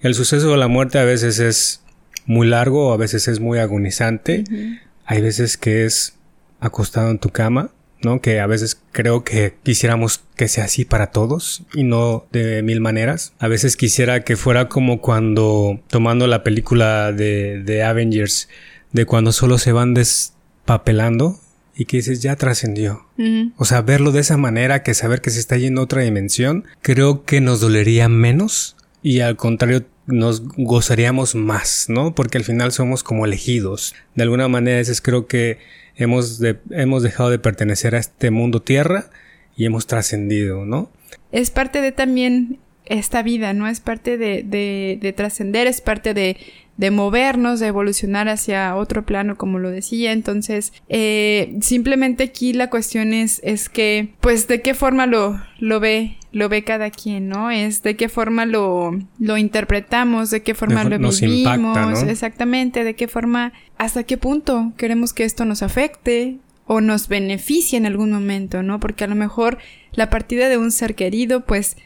El 0.00 0.14
suceso 0.14 0.50
de 0.50 0.56
la 0.56 0.68
muerte 0.68 0.98
a 0.98 1.04
veces 1.04 1.38
es 1.40 1.82
muy 2.24 2.46
largo, 2.46 2.92
a 2.92 2.96
veces 2.96 3.28
es 3.28 3.40
muy 3.40 3.58
agonizante, 3.58 4.44
hay 5.04 5.20
veces 5.20 5.56
que 5.56 5.84
es 5.84 6.14
acostado 6.60 7.10
en 7.10 7.18
tu 7.18 7.30
cama, 7.30 7.70
¿no? 8.02 8.20
Que 8.20 8.40
a 8.40 8.46
veces 8.46 8.80
creo 8.92 9.24
que 9.24 9.54
quisiéramos 9.62 10.22
que 10.36 10.48
sea 10.48 10.64
así 10.64 10.84
para 10.84 11.08
todos 11.08 11.62
y 11.74 11.84
no 11.84 12.26
de 12.32 12.62
mil 12.62 12.80
maneras. 12.80 13.32
A 13.38 13.48
veces 13.48 13.76
quisiera 13.76 14.24
que 14.24 14.36
fuera 14.36 14.68
como 14.68 15.00
cuando 15.00 15.80
tomando 15.88 16.26
la 16.26 16.42
película 16.42 17.12
de, 17.12 17.62
de 17.62 17.82
Avengers, 17.82 18.48
de 18.92 19.04
cuando 19.04 19.32
solo 19.32 19.58
se 19.58 19.72
van 19.72 19.94
despapelando 19.94 21.40
y 21.78 21.84
que 21.84 21.98
dices 21.98 22.20
ya 22.20 22.34
trascendió. 22.34 23.06
O 23.56 23.64
sea, 23.64 23.82
verlo 23.82 24.10
de 24.10 24.20
esa 24.20 24.36
manera 24.36 24.82
que 24.82 24.94
saber 24.94 25.20
que 25.20 25.30
se 25.30 25.38
está 25.38 25.56
yendo 25.56 25.80
a 25.80 25.84
otra 25.84 26.02
dimensión, 26.02 26.64
creo 26.82 27.24
que 27.24 27.40
nos 27.40 27.60
dolería 27.60 28.08
menos 28.08 28.76
y 29.00 29.20
al 29.20 29.36
contrario 29.36 29.84
nos 30.06 30.42
gozaríamos 30.56 31.36
más, 31.36 31.86
¿no? 31.88 32.14
Porque 32.14 32.38
al 32.38 32.44
final 32.44 32.72
somos 32.72 33.04
como 33.04 33.26
elegidos. 33.26 33.94
De 34.16 34.24
alguna 34.24 34.48
manera, 34.48 34.80
es 34.80 35.00
creo 35.00 35.26
que 35.26 35.58
hemos, 35.98 36.40
hemos 36.70 37.02
dejado 37.02 37.28
de 37.30 37.38
pertenecer 37.38 37.94
a 37.94 37.98
este 37.98 38.30
mundo 38.30 38.62
tierra 38.62 39.10
y 39.56 39.66
hemos 39.66 39.86
trascendido, 39.86 40.64
¿no? 40.64 40.90
Es 41.32 41.50
parte 41.50 41.82
de 41.82 41.92
también 41.92 42.58
esta 42.86 43.22
vida, 43.22 43.52
¿no? 43.52 43.68
Es 43.68 43.80
parte 43.80 44.16
de, 44.16 44.42
de, 44.42 44.98
de 45.00 45.12
trascender, 45.12 45.66
es 45.66 45.80
parte 45.82 46.14
de, 46.14 46.38
de 46.78 46.90
movernos, 46.90 47.60
de 47.60 47.66
evolucionar 47.66 48.28
hacia 48.28 48.76
otro 48.76 49.04
plano, 49.04 49.36
como 49.36 49.58
lo 49.58 49.70
decía. 49.70 50.12
Entonces, 50.12 50.72
eh, 50.88 51.56
simplemente 51.60 52.24
aquí 52.24 52.52
la 52.52 52.70
cuestión 52.70 53.12
es, 53.12 53.40
es 53.42 53.68
que, 53.68 54.14
pues, 54.20 54.46
de 54.46 54.62
qué 54.62 54.74
forma 54.74 55.06
lo, 55.06 55.42
lo 55.58 55.80
ve, 55.80 56.16
lo 56.32 56.48
ve 56.48 56.64
cada 56.64 56.90
quien, 56.90 57.28
¿no? 57.28 57.50
Es 57.50 57.82
de 57.82 57.96
qué 57.96 58.08
forma 58.08 58.46
lo, 58.46 58.98
lo 59.18 59.36
interpretamos, 59.36 60.30
de 60.30 60.42
qué 60.42 60.54
forma 60.54 60.84
lo 60.84 60.98
vivimos, 60.98 62.02
exactamente, 62.02 62.84
de 62.84 62.94
qué 62.94 63.08
forma, 63.08 63.52
hasta 63.78 64.02
qué 64.02 64.16
punto 64.16 64.72
queremos 64.76 65.12
que 65.12 65.24
esto 65.24 65.44
nos 65.44 65.62
afecte, 65.62 66.38
o 66.68 66.82
nos 66.82 67.08
beneficie 67.08 67.78
en 67.78 67.86
algún 67.86 68.12
momento, 68.12 68.62
¿no? 68.62 68.78
Porque 68.78 69.04
a 69.04 69.06
lo 69.06 69.14
mejor 69.14 69.58
la 69.92 70.10
partida 70.10 70.50
de 70.50 70.58
un 70.58 70.70
ser 70.70 70.94
querido, 70.94 71.46
pues 71.46 71.78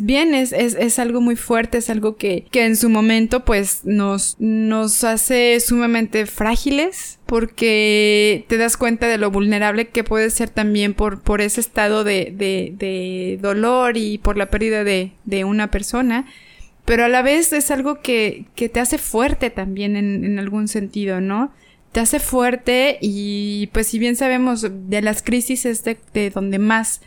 bien, 0.00 0.34
es, 0.34 0.52
es, 0.52 0.74
es, 0.74 0.98
algo 0.98 1.20
muy 1.20 1.36
fuerte, 1.36 1.78
es 1.78 1.90
algo 1.90 2.16
que, 2.16 2.46
que 2.50 2.64
en 2.64 2.76
su 2.76 2.88
momento 2.88 3.44
pues 3.44 3.80
nos, 3.84 4.36
nos 4.38 5.04
hace 5.04 5.60
sumamente 5.60 6.24
frágiles 6.26 7.18
porque 7.26 8.44
te 8.48 8.56
das 8.56 8.76
cuenta 8.76 9.08
de 9.08 9.18
lo 9.18 9.30
vulnerable 9.30 9.88
que 9.88 10.04
puede 10.04 10.30
ser 10.30 10.48
también 10.48 10.94
por, 10.94 11.20
por 11.20 11.40
ese 11.40 11.60
estado 11.60 12.04
de, 12.04 12.32
de, 12.34 12.72
de 12.76 13.38
dolor 13.42 13.96
y 13.96 14.18
por 14.18 14.36
la 14.36 14.50
pérdida 14.50 14.84
de, 14.84 15.12
de 15.24 15.44
una 15.44 15.70
persona 15.70 16.26
pero 16.84 17.04
a 17.04 17.08
la 17.08 17.22
vez 17.22 17.52
es 17.52 17.70
algo 17.70 18.00
que, 18.00 18.46
que 18.54 18.68
te 18.68 18.80
hace 18.80 18.98
fuerte 18.98 19.50
también 19.50 19.96
en, 19.96 20.24
en, 20.24 20.38
algún 20.38 20.68
sentido, 20.68 21.20
¿no? 21.20 21.52
Te 21.92 22.00
hace 22.00 22.18
fuerte 22.18 22.98
y 23.00 23.68
pues 23.72 23.86
si 23.86 23.98
bien 23.98 24.16
sabemos 24.16 24.66
de 24.88 25.02
las 25.02 25.22
crisis 25.22 25.64
es 25.66 25.84
de, 25.84 25.98
de 26.12 26.30
donde 26.30 26.58
más 26.58 27.02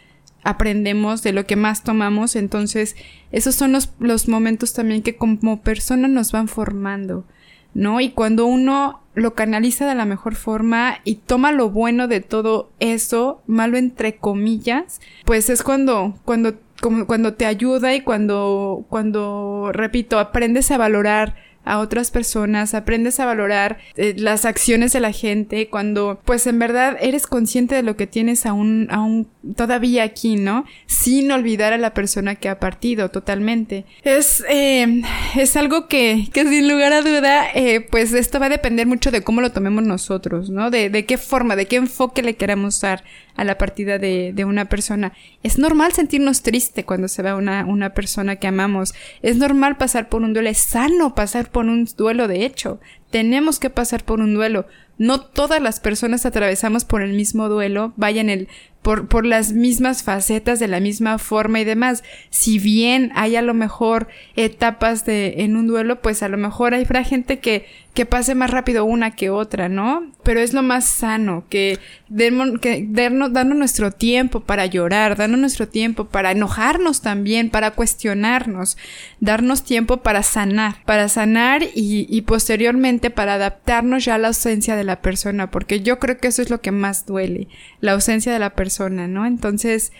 aprendemos, 0.45 1.23
de 1.23 1.33
lo 1.33 1.45
que 1.45 1.57
más 1.57 1.83
tomamos. 1.83 2.37
Entonces, 2.37 2.95
esos 3.31 3.55
son 3.55 3.73
los, 3.73 3.91
los 3.99 4.29
momentos 4.29 4.73
también 4.73 5.01
que 5.01 5.17
como 5.17 5.61
persona 5.61 6.07
nos 6.07 6.31
van 6.31 6.47
formando, 6.47 7.25
¿no? 7.73 7.99
Y 7.99 8.11
cuando 8.11 8.45
uno 8.45 9.01
lo 9.15 9.33
canaliza 9.33 9.87
de 9.87 9.95
la 9.95 10.05
mejor 10.05 10.35
forma 10.35 10.99
y 11.03 11.15
toma 11.15 11.51
lo 11.51 11.69
bueno 11.69 12.07
de 12.07 12.21
todo 12.21 12.71
eso, 12.79 13.41
malo 13.47 13.77
entre 13.77 14.17
comillas, 14.17 15.01
pues 15.25 15.49
es 15.49 15.63
cuando, 15.63 16.15
cuando, 16.25 16.53
como, 16.81 17.07
cuando 17.07 17.33
te 17.33 17.45
ayuda 17.45 17.95
y 17.95 18.01
cuando, 18.01 18.85
cuando, 18.87 19.71
repito, 19.73 20.19
aprendes 20.19 20.69
a 20.71 20.77
valorar 20.77 21.35
a 21.65 21.79
otras 21.79 22.11
personas, 22.11 22.73
aprendes 22.73 23.19
a 23.19 23.25
valorar 23.25 23.79
eh, 23.95 24.13
las 24.17 24.45
acciones 24.45 24.93
de 24.93 24.99
la 24.99 25.11
gente 25.11 25.67
cuando 25.67 26.19
pues 26.23 26.47
en 26.47 26.59
verdad 26.59 26.97
eres 27.01 27.27
consciente 27.27 27.75
de 27.75 27.83
lo 27.83 27.95
que 27.97 28.07
tienes 28.07 28.45
aún, 28.45 28.87
aún 28.91 29.27
todavía 29.55 30.03
aquí, 30.03 30.35
¿no? 30.35 30.65
Sin 30.85 31.31
olvidar 31.31 31.73
a 31.73 31.77
la 31.77 31.93
persona 31.93 32.35
que 32.35 32.49
ha 32.49 32.59
partido 32.59 33.09
totalmente. 33.09 33.85
Es, 34.03 34.43
eh, 34.49 35.01
es 35.35 35.55
algo 35.57 35.87
que, 35.87 36.27
que 36.31 36.43
sin 36.47 36.69
lugar 36.69 36.93
a 36.93 37.01
duda, 37.01 37.47
eh, 37.53 37.81
pues 37.81 38.13
esto 38.13 38.39
va 38.39 38.45
a 38.45 38.49
depender 38.49 38.87
mucho 38.87 39.11
de 39.11 39.23
cómo 39.23 39.41
lo 39.41 39.51
tomemos 39.51 39.83
nosotros, 39.83 40.49
¿no? 40.49 40.69
De, 40.69 40.89
de 40.89 41.05
qué 41.05 41.17
forma, 41.17 41.55
de 41.55 41.65
qué 41.65 41.77
enfoque 41.77 42.21
le 42.21 42.35
queramos 42.35 42.79
dar 42.81 43.03
a 43.35 43.43
la 43.43 43.57
partida 43.57 43.97
de, 43.99 44.31
de 44.33 44.45
una 44.45 44.65
persona. 44.65 45.13
Es 45.43 45.57
normal 45.57 45.93
sentirnos 45.93 46.41
triste 46.41 46.85
cuando 46.85 47.07
se 47.07 47.21
va 47.21 47.35
una, 47.35 47.65
una 47.65 47.93
persona 47.93 48.37
que 48.37 48.47
amamos. 48.47 48.93
Es 49.21 49.37
normal 49.37 49.77
pasar 49.77 50.09
por 50.09 50.21
un 50.21 50.33
duelo. 50.33 50.49
Es 50.49 50.59
sano 50.59 51.15
pasar 51.15 51.49
por 51.49 51.65
un 51.65 51.87
duelo, 51.97 52.27
de 52.27 52.45
hecho. 52.45 52.79
Tenemos 53.09 53.59
que 53.59 53.69
pasar 53.69 54.03
por 54.03 54.19
un 54.19 54.33
duelo. 54.33 54.67
No 54.97 55.19
todas 55.19 55.61
las 55.61 55.79
personas 55.79 56.25
atravesamos 56.25 56.85
por 56.85 57.01
el 57.01 57.13
mismo 57.13 57.49
duelo, 57.49 57.93
vayan 57.97 58.29
el, 58.29 58.47
por, 58.85 59.07
por 59.07 59.25
las 59.25 59.51
mismas 59.51 60.03
facetas, 60.03 60.59
de 60.59 60.67
la 60.67 60.79
misma 60.79 61.17
forma 61.17 61.59
y 61.59 61.63
demás. 61.63 62.03
Si 62.29 62.59
bien 62.59 63.11
hay 63.15 63.35
a 63.35 63.41
lo 63.41 63.55
mejor 63.55 64.07
etapas 64.35 65.05
de, 65.05 65.37
en 65.39 65.55
un 65.55 65.65
duelo, 65.65 66.03
pues 66.03 66.21
a 66.21 66.29
lo 66.29 66.37
mejor 66.37 66.75
habrá 66.75 67.03
gente 67.03 67.39
que, 67.39 67.65
que 67.95 68.05
pase 68.05 68.35
más 68.35 68.51
rápido 68.51 68.83
una 68.83 69.15
que 69.15 69.29
otra, 69.29 69.69
¿no? 69.69 70.11
Pero 70.21 70.41
es 70.41 70.53
lo 70.53 70.61
más 70.61 70.83
sano, 70.85 71.45
que, 71.49 71.79
demos, 72.09 72.59
que 72.59 72.85
darnos, 72.87 73.31
darnos 73.31 73.57
nuestro 73.57 73.91
tiempo 73.91 74.41
para 74.41 74.65
llorar, 74.65 75.15
darnos 75.15 75.39
nuestro 75.39 75.69
tiempo 75.69 76.05
para 76.05 76.31
enojarnos 76.31 77.01
también, 77.01 77.49
para 77.49 77.71
cuestionarnos, 77.71 78.77
darnos 79.21 79.63
tiempo 79.63 79.97
para 79.97 80.23
sanar, 80.23 80.83
para 80.83 81.07
sanar 81.07 81.63
y, 81.63 82.05
y 82.09 82.21
posteriormente 82.23 83.11
para 83.11 83.35
adaptarnos 83.35 84.03
ya 84.03 84.15
a 84.15 84.17
la 84.17 84.27
ausencia 84.27 84.75
de 84.75 84.83
la 84.83 85.01
persona, 85.01 85.49
porque 85.49 85.79
yo 85.79 85.97
creo 85.97 86.17
que 86.17 86.27
eso 86.27 86.41
es 86.41 86.49
lo 86.49 86.59
que 86.59 86.71
más 86.71 87.05
duele, 87.05 87.47
la 87.79 87.93
ausencia 87.93 88.33
de 88.33 88.39
la 88.39 88.49
persona, 88.49 88.74
¿no? 89.07 89.25
Entonces, 89.25 89.91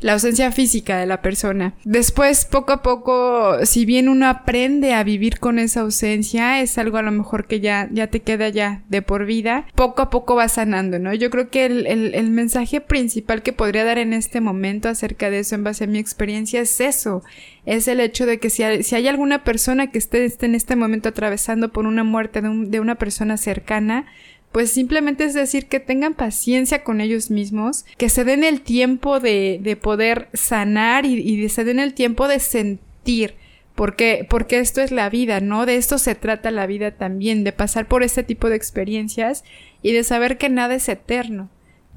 la 0.00 0.14
ausencia 0.14 0.50
física 0.50 0.98
de 0.98 1.06
la 1.06 1.22
persona. 1.22 1.74
Después, 1.84 2.44
poco 2.44 2.72
a 2.72 2.82
poco, 2.82 3.64
si 3.64 3.84
bien 3.84 4.08
uno 4.08 4.28
aprende 4.28 4.94
a 4.94 5.04
vivir 5.04 5.38
con 5.38 5.58
esa 5.58 5.80
ausencia, 5.80 6.60
es 6.62 6.78
algo 6.78 6.96
a 6.96 7.02
lo 7.02 7.10
mejor 7.10 7.46
que 7.46 7.60
ya, 7.60 7.88
ya 7.92 8.06
te 8.06 8.20
queda 8.20 8.48
ya 8.48 8.82
de 8.88 9.02
por 9.02 9.26
vida, 9.26 9.66
poco 9.74 10.02
a 10.02 10.10
poco 10.10 10.36
va 10.36 10.48
sanando, 10.48 10.98
¿no? 10.98 11.12
Yo 11.14 11.30
creo 11.30 11.50
que 11.50 11.66
el, 11.66 12.30
mensaje 12.30 12.80
principal 12.80 13.42
que 13.42 13.52
podría 13.52 13.84
dar 13.84 13.98
en 13.98 14.12
este 14.12 14.40
momento 14.40 14.88
acerca 14.88 15.30
de 15.30 15.40
eso 15.40 15.54
en 15.54 15.64
base 15.64 15.84
a 15.84 15.86
mi 15.88 15.98
experiencia 15.98 16.60
es 16.60 16.80
eso, 16.80 17.22
es 17.66 17.88
el 17.88 18.00
hecho 18.00 18.24
de 18.24 18.38
que 18.38 18.50
si 18.50 18.62
hay, 18.62 19.08
alguna 19.08 19.44
persona 19.44 19.90
que 19.90 19.98
esté, 19.98 20.24
esté, 20.24 20.46
en 20.46 20.54
este 20.54 20.76
momento 20.76 21.08
atravesando 21.08 21.72
por 21.72 21.86
una 21.86 22.04
muerte 22.04 22.40
de 22.40 22.80
una 22.80 22.94
persona 22.94 23.36
cercana, 23.36 24.06
pues 24.52 24.70
simplemente 24.70 25.24
es 25.24 25.34
decir 25.34 25.66
que 25.66 25.80
tengan 25.80 26.14
paciencia 26.14 26.82
con 26.82 27.00
ellos 27.00 27.30
mismos, 27.30 27.84
que 27.96 28.08
se 28.08 28.24
den 28.24 28.42
el 28.42 28.62
tiempo 28.62 29.20
de, 29.20 29.60
de 29.62 29.76
poder 29.76 30.28
sanar 30.32 31.06
y, 31.06 31.14
y 31.14 31.48
se 31.48 31.64
den 31.64 31.78
el 31.78 31.94
tiempo 31.94 32.26
de 32.28 32.40
sentir. 32.40 33.34
Porque, 33.76 34.26
porque 34.28 34.58
esto 34.58 34.82
es 34.82 34.90
la 34.90 35.08
vida, 35.08 35.40
¿no? 35.40 35.64
De 35.64 35.76
esto 35.76 35.96
se 35.96 36.14
trata 36.14 36.50
la 36.50 36.66
vida 36.66 36.90
también, 36.90 37.44
de 37.44 37.52
pasar 37.52 37.86
por 37.86 38.02
este 38.02 38.22
tipo 38.22 38.50
de 38.50 38.56
experiencias 38.56 39.44
y 39.80 39.92
de 39.92 40.04
saber 40.04 40.36
que 40.36 40.48
nada 40.48 40.74
es 40.74 40.88
eterno, 40.88 41.48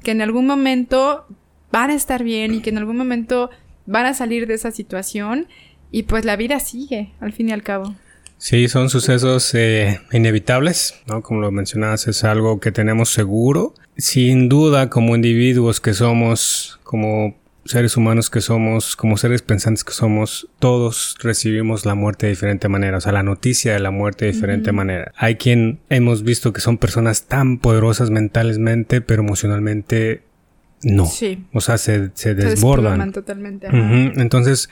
que 0.02 0.12
en 0.12 0.22
algún 0.22 0.46
momento 0.46 1.26
van 1.72 1.90
a 1.90 1.94
estar 1.94 2.22
bien 2.22 2.54
y 2.54 2.60
que 2.60 2.70
en 2.70 2.78
algún 2.78 2.96
momento 2.96 3.50
van 3.84 4.06
a 4.06 4.14
salir 4.14 4.46
de 4.46 4.54
esa 4.54 4.70
situación 4.70 5.48
y 5.90 6.04
pues 6.04 6.24
la 6.24 6.36
vida 6.36 6.60
sigue, 6.60 7.12
al 7.20 7.32
fin 7.32 7.48
y 7.48 7.52
al 7.52 7.62
cabo. 7.62 7.94
Sí, 8.38 8.68
son 8.68 8.90
sucesos 8.90 9.54
eh, 9.54 10.00
inevitables, 10.12 10.94
¿no? 11.06 11.22
Como 11.22 11.40
lo 11.40 11.50
mencionabas, 11.50 12.06
es 12.08 12.24
algo 12.24 12.60
que 12.60 12.72
tenemos 12.72 13.08
seguro. 13.08 13.74
Sin 13.96 14.48
duda, 14.48 14.90
como 14.90 15.14
individuos 15.14 15.80
que 15.80 15.94
somos, 15.94 16.78
como 16.82 17.36
seres 17.64 17.96
humanos 17.96 18.30
que 18.30 18.40
somos, 18.40 18.96
como 18.96 19.16
seres 19.16 19.42
pensantes 19.42 19.84
que 19.84 19.92
somos, 19.92 20.48
todos 20.58 21.16
recibimos 21.22 21.86
la 21.86 21.94
muerte 21.94 22.26
de 22.26 22.30
diferente 22.30 22.68
manera, 22.68 22.98
o 22.98 23.00
sea, 23.00 23.12
la 23.12 23.22
noticia 23.22 23.72
de 23.72 23.80
la 23.80 23.90
muerte 23.90 24.26
de 24.26 24.32
diferente 24.32 24.70
uh 24.70 24.72
-huh. 24.72 24.76
manera. 24.76 25.12
Hay 25.16 25.36
quien 25.36 25.80
hemos 25.88 26.22
visto 26.22 26.52
que 26.52 26.60
son 26.60 26.78
personas 26.78 27.24
tan 27.24 27.58
poderosas 27.58 28.10
mentalmente, 28.10 29.00
pero 29.00 29.22
emocionalmente 29.22 30.22
no. 30.82 31.06
Sí. 31.06 31.44
O 31.52 31.60
sea, 31.60 31.78
se, 31.78 32.10
se 32.14 32.34
desbordan. 32.34 33.00
Se 33.06 33.12
totalmente. 33.12 33.68
Uh 33.68 33.70
-huh. 33.70 34.20
Entonces, 34.20 34.68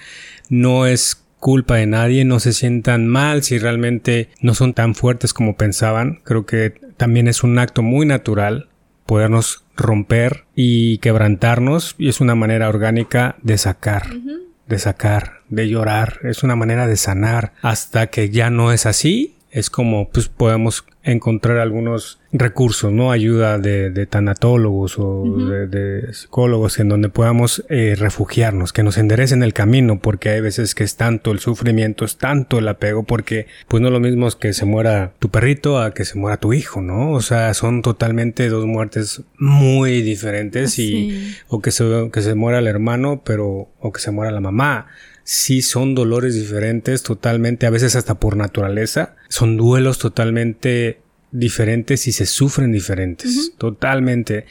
no 0.51 0.87
es 0.87 1.23
culpa 1.43 1.75
de 1.75 1.89
nadie, 1.89 2.25
no 2.25 2.39
se 2.39 2.53
sientan 2.53 3.09
mal 3.09 3.43
si 3.43 3.59
realmente 3.59 4.29
no 4.41 4.55
son 4.55 4.75
tan 4.75 4.95
fuertes 4.95 5.35
como 5.35 5.57
pensaban. 5.57 6.21
Creo 6.23 6.47
que 6.47 6.75
también 6.97 7.27
es 7.27 7.43
un 7.43 7.59
acto 7.59 7.83
muy 7.83 8.07
natural 8.07 8.69
podernos 9.07 9.65
romper 9.77 10.45
y 10.55 10.99
quebrantarnos 10.99 11.97
y 11.99 12.09
es 12.09 12.21
una 12.21 12.37
manera 12.37 12.69
orgánica 12.69 13.35
de 13.43 13.59
sacar, 13.59 14.05
uh 14.13 14.15
-huh. 14.15 14.39
de 14.69 14.79
sacar, 14.79 15.41
de 15.49 15.69
llorar, 15.69 16.21
es 16.23 16.45
una 16.45 16.55
manera 16.55 16.87
de 16.87 16.97
sanar 16.97 17.55
hasta 17.61 18.07
que 18.07 18.31
ya 18.31 18.49
no 18.49 18.71
es 18.71 18.87
así. 18.87 19.35
Es 19.53 19.71
como 19.71 20.09
pues 20.09 20.29
podemos 20.29 20.85
encontrar 21.05 21.59
algunos 21.59 22.21
recursos, 22.33 22.93
¿no? 22.93 23.11
Ayuda 23.11 23.59
de, 23.59 23.91
de 23.91 24.07
tanatólogos 24.07 24.99
o 24.99 25.23
uh 25.23 25.37
-huh. 25.37 25.49
de, 25.49 25.67
de, 25.67 26.15
psicólogos 26.15 26.79
en 26.79 26.89
donde 26.89 27.09
podamos 27.09 27.65
eh, 27.69 27.95
refugiarnos, 27.99 28.73
que 28.73 28.83
nos 28.83 28.97
enderecen 28.97 29.43
el 29.43 29.53
camino, 29.53 29.99
porque 30.01 30.31
hay 30.31 30.41
veces 30.41 30.75
que 30.75 30.85
es 30.85 30.97
tanto 30.97 31.33
el 31.33 31.41
sufrimiento, 31.41 32.05
es 32.05 32.17
tanto 32.17 32.59
el 32.59 32.69
apego, 32.69 33.03
porque 33.03 33.47
pues 33.69 33.83
no 33.83 33.91
lo 33.91 34.01
mismo 34.01 34.27
es 34.27 34.37
que 34.37 34.53
se 34.53 34.65
muera 34.65 35.13
tu 35.19 35.29
perrito 35.29 35.79
a 35.79 35.93
que 35.93 36.05
se 36.05 36.19
muera 36.19 36.39
tu 36.39 36.53
hijo, 36.53 36.81
¿no? 36.81 37.13
O 37.13 37.21
sea, 37.21 37.53
son 37.53 37.83
totalmente 37.83 38.49
dos 38.49 38.65
muertes 38.65 39.23
muy 39.39 40.03
diferentes 40.03 40.79
y 40.79 41.11
sí. 41.11 41.37
o 41.49 41.61
que 41.61 41.73
se, 41.73 42.11
que 42.13 42.23
se 42.23 42.35
muera 42.35 42.61
el 42.61 42.67
hermano, 42.67 43.23
pero 43.25 43.69
o 43.79 43.93
que 43.93 44.01
se 44.01 44.13
muera 44.13 44.31
la 44.31 44.41
mamá 44.41 44.87
sí 45.25 45.63
son 45.63 45.95
dolores 45.95 46.35
diferentes 46.35 47.03
totalmente, 47.03 47.67
a 47.67 47.71
veces 47.71 47.97
hasta 47.97 48.19
por 48.19 48.37
naturaleza, 48.37 49.17
son 49.29 49.57
duelos 49.57 49.99
totalmente 49.99 51.01
diferentes 51.31 52.07
y 52.07 52.13
se 52.13 52.27
sufren 52.27 52.73
diferentes, 52.73 53.37
uh 53.37 53.41
-huh. 53.41 53.59
totalmente. 53.59 54.47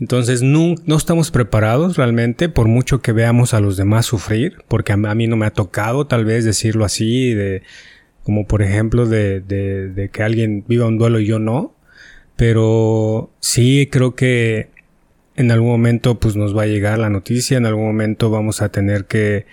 Entonces 0.00 0.42
no, 0.42 0.74
no 0.86 0.96
estamos 0.96 1.30
preparados 1.30 1.96
realmente 1.96 2.48
por 2.48 2.66
mucho 2.66 3.00
que 3.00 3.12
veamos 3.12 3.54
a 3.54 3.60
los 3.60 3.76
demás 3.76 4.06
sufrir, 4.06 4.56
porque 4.66 4.92
a, 4.92 4.96
mí 4.96 5.26
no 5.26 5.36
me 5.36 5.46
ha 5.46 5.52
tocado 5.52 6.06
tal 6.06 6.24
vez 6.24 6.44
decirlo 6.44 6.84
así, 6.84 7.32
de 7.32 7.62
como 8.24 8.46
por 8.46 8.62
ejemplo 8.62 9.06
de, 9.06 9.40
de, 9.40 9.88
de 9.88 10.08
que 10.08 10.22
alguien 10.22 10.64
viva 10.66 10.86
un 10.86 10.98
duelo 10.98 11.20
y 11.20 11.26
yo 11.26 11.38
no, 11.38 11.76
pero 12.36 13.30
sí 13.40 13.88
creo 13.90 14.14
que 14.14 14.70
en 15.36 15.50
algún 15.50 15.68
momento 15.68 16.18
pues 16.18 16.36
nos 16.36 16.56
va 16.56 16.62
a 16.62 16.66
llegar 16.66 16.98
la 16.98 17.10
noticia, 17.10 17.56
en 17.56 17.66
algún 17.66 17.86
momento 17.86 18.30
vamos 18.30 18.62
a 18.62 18.68
tener 18.68 19.06
que 19.06 19.46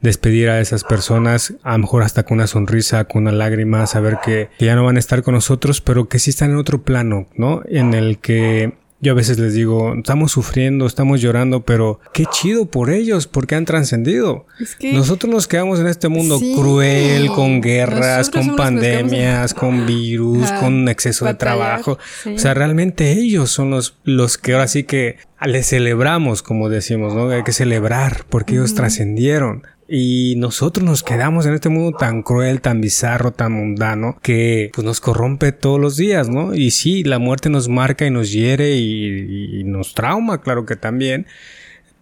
despedir 0.00 0.48
a 0.48 0.60
esas 0.60 0.82
personas, 0.82 1.54
a 1.62 1.72
lo 1.72 1.78
mejor 1.80 2.02
hasta 2.02 2.22
con 2.22 2.38
una 2.38 2.46
sonrisa, 2.46 3.04
con 3.04 3.22
una 3.22 3.32
lágrima, 3.32 3.86
saber 3.86 4.18
que, 4.24 4.48
que 4.58 4.64
ya 4.66 4.74
no 4.74 4.84
van 4.84 4.96
a 4.96 4.98
estar 4.98 5.22
con 5.22 5.34
nosotros, 5.34 5.80
pero 5.80 6.08
que 6.08 6.18
sí 6.18 6.30
están 6.30 6.50
en 6.50 6.56
otro 6.56 6.82
plano, 6.82 7.28
¿no? 7.36 7.62
En 7.66 7.94
el 7.94 8.18
que 8.18 8.79
yo 9.02 9.12
a 9.12 9.14
veces 9.14 9.38
les 9.38 9.54
digo, 9.54 9.94
estamos 9.94 10.32
sufriendo, 10.32 10.86
estamos 10.86 11.22
llorando, 11.22 11.64
pero 11.64 12.00
qué 12.12 12.26
chido 12.26 12.66
por 12.66 12.90
ellos, 12.90 13.26
porque 13.26 13.54
han 13.54 13.64
trascendido. 13.64 14.46
Nosotros 14.92 15.32
nos 15.32 15.48
quedamos 15.48 15.80
en 15.80 15.86
este 15.86 16.08
mundo 16.08 16.38
cruel, 16.54 17.28
con 17.28 17.62
guerras, 17.62 18.28
con 18.28 18.56
pandemias, 18.56 19.54
con 19.54 19.86
virus, 19.86 20.52
con 20.52 20.88
exceso 20.88 21.24
de 21.24 21.34
trabajo. 21.34 21.98
O 22.26 22.38
sea, 22.38 22.52
realmente 22.52 23.12
ellos 23.12 23.50
son 23.50 23.70
los, 23.70 23.96
los 24.04 24.36
que 24.36 24.52
ahora 24.52 24.68
sí 24.68 24.84
que 24.84 25.16
les 25.46 25.68
celebramos, 25.68 26.42
como 26.42 26.68
decimos, 26.68 27.14
¿no? 27.14 27.30
Hay 27.30 27.42
que 27.42 27.52
celebrar 27.52 28.26
porque 28.28 28.54
ellos 28.54 28.74
trascendieron. 28.74 29.66
Y 29.92 30.36
nosotros 30.36 30.86
nos 30.86 31.02
quedamos 31.02 31.46
en 31.46 31.54
este 31.54 31.68
mundo 31.68 31.98
tan 31.98 32.22
cruel, 32.22 32.60
tan 32.60 32.80
bizarro, 32.80 33.32
tan 33.32 33.50
mundano, 33.50 34.18
que 34.22 34.70
pues 34.72 34.84
nos 34.84 35.00
corrompe 35.00 35.50
todos 35.50 35.80
los 35.80 35.96
días, 35.96 36.28
¿no? 36.28 36.54
Y 36.54 36.70
sí, 36.70 37.02
la 37.02 37.18
muerte 37.18 37.50
nos 37.50 37.68
marca 37.68 38.06
y 38.06 38.10
nos 38.10 38.30
hiere 38.30 38.76
y, 38.76 39.64
nos 39.64 39.94
trauma, 39.94 40.42
claro 40.42 40.64
que 40.64 40.76
también 40.76 41.26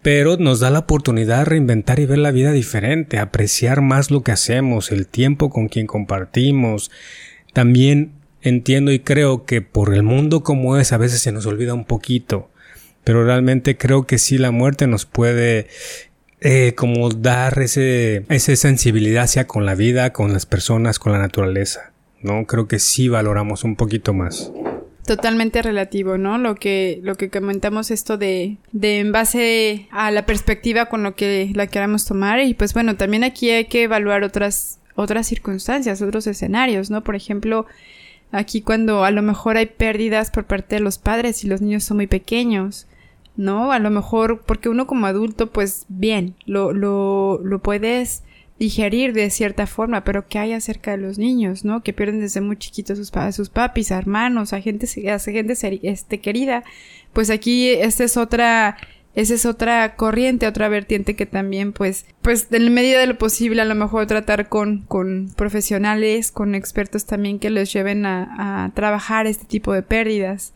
pero 0.01 0.37
nos 0.37 0.61
da 0.61 0.69
la 0.69 0.79
oportunidad 0.79 1.39
de 1.39 1.45
reinventar 1.45 1.99
y 1.99 2.05
ver 2.05 2.19
la 2.19 2.31
vida 2.31 2.53
diferente, 2.53 3.17
apreciar 3.17 3.81
más 3.81 4.11
lo 4.11 4.23
que 4.23 4.31
hacemos, 4.31 4.93
el 4.93 5.07
tiempo 5.07 5.49
con 5.49 5.67
quien 5.67 5.87
compartimos. 5.87 6.89
También 7.51 8.13
entiendo 8.41 8.93
y 8.93 8.99
creo 8.99 9.45
que 9.45 9.61
por 9.61 9.93
el 9.93 10.03
mundo 10.03 10.41
como 10.41 10.77
es 10.77 10.93
a 10.93 10.97
veces 10.97 11.19
se 11.21 11.33
nos 11.33 11.45
olvida 11.47 11.73
un 11.73 11.83
poquito, 11.83 12.49
pero 13.03 13.25
realmente 13.25 13.77
creo 13.77 14.07
que 14.07 14.19
sí 14.19 14.37
la 14.37 14.51
muerte 14.51 14.87
nos 14.87 15.05
puede 15.05 15.67
eh, 16.41 16.73
como 16.75 17.09
dar 17.09 17.59
ese, 17.59 18.23
esa 18.29 18.55
sensibilidad 18.55 19.23
hacia 19.23 19.45
con 19.45 19.65
la 19.65 19.75
vida, 19.75 20.13
con 20.13 20.31
las 20.31 20.45
personas, 20.45 20.97
con 20.97 21.11
la 21.11 21.19
naturaleza, 21.19 21.91
¿no? 22.21 22.45
Creo 22.45 22.67
que 22.67 22.79
sí 22.79 23.09
valoramos 23.09 23.63
un 23.63 23.75
poquito 23.75 24.13
más. 24.13 24.51
Totalmente 25.05 25.61
relativo, 25.61 26.17
¿no? 26.17 26.37
Lo 26.37 26.55
que, 26.55 27.01
lo 27.03 27.15
que 27.15 27.29
comentamos 27.29 27.91
esto 27.91 28.17
de, 28.17 28.57
de 28.71 28.99
en 28.99 29.11
base 29.11 29.87
a 29.91 30.11
la 30.11 30.25
perspectiva 30.25 30.85
con 30.85 31.03
lo 31.03 31.15
que 31.15 31.51
la 31.55 31.67
queramos 31.67 32.05
tomar 32.05 32.39
y 32.41 32.53
pues 32.53 32.73
bueno, 32.73 32.95
también 32.95 33.23
aquí 33.23 33.49
hay 33.49 33.65
que 33.65 33.83
evaluar 33.83 34.23
otras, 34.23 34.79
otras 34.95 35.27
circunstancias, 35.27 36.01
otros 36.01 36.27
escenarios, 36.27 36.89
¿no? 36.89 37.03
Por 37.03 37.15
ejemplo, 37.15 37.65
aquí 38.31 38.61
cuando 38.61 39.03
a 39.03 39.11
lo 39.11 39.21
mejor 39.23 39.57
hay 39.57 39.65
pérdidas 39.65 40.31
por 40.31 40.45
parte 40.45 40.75
de 40.75 40.81
los 40.81 40.99
padres 40.99 41.43
y 41.43 41.47
los 41.47 41.59
niños 41.59 41.83
son 41.83 41.97
muy 41.97 42.07
pequeños, 42.07 42.87
¿no? 43.39 43.71
A 43.71 43.79
lo 43.79 43.89
mejor 43.89 44.41
porque 44.41 44.67
uno 44.67 44.85
como 44.85 45.07
adulto, 45.07 45.49
pues 45.49 45.85
bien, 45.87 46.35
lo, 46.45 46.73
lo, 46.73 47.39
lo 47.41 47.59
puedes 47.59 48.23
digerir 48.59 49.13
de 49.13 49.29
cierta 49.29 49.65
forma, 49.65 50.03
pero 50.03 50.27
¿qué 50.27 50.39
hay 50.39 50.51
acerca 50.51 50.91
de 50.91 50.97
los 50.97 51.17
niños, 51.17 51.63
no? 51.63 51.81
Que 51.81 51.93
pierden 51.93 52.19
desde 52.19 52.41
muy 52.41 52.57
chiquitos 52.57 52.97
sus, 52.97 53.15
a 53.15 53.31
sus 53.31 53.49
papis, 53.49 53.93
a 53.93 53.97
hermanos, 53.97 54.51
a 54.51 54.59
gente, 54.59 54.87
a 55.09 55.19
gente 55.19 55.79
este, 55.83 56.19
querida. 56.19 56.65
Pues 57.13 57.29
aquí 57.29 57.69
esta 57.69 58.03
es 58.03 58.17
otra, 58.17 58.75
esa 59.15 59.35
es 59.35 59.45
otra 59.45 59.95
corriente, 59.95 60.45
otra 60.45 60.67
vertiente 60.67 61.15
que 61.15 61.25
también, 61.25 61.71
pues, 61.71 62.07
pues 62.21 62.49
en 62.51 62.73
medida 62.73 62.99
de 62.99 63.07
lo 63.07 63.17
posible, 63.17 63.61
a 63.61 63.65
lo 63.65 63.75
mejor 63.75 64.05
tratar 64.05 64.49
con, 64.49 64.81
con 64.81 65.31
profesionales, 65.37 66.33
con 66.33 66.55
expertos 66.55 67.05
también 67.05 67.39
que 67.39 67.49
les 67.49 67.71
lleven 67.71 68.05
a, 68.05 68.65
a 68.65 68.73
trabajar 68.73 69.27
este 69.27 69.45
tipo 69.45 69.71
de 69.71 69.81
pérdidas 69.81 70.51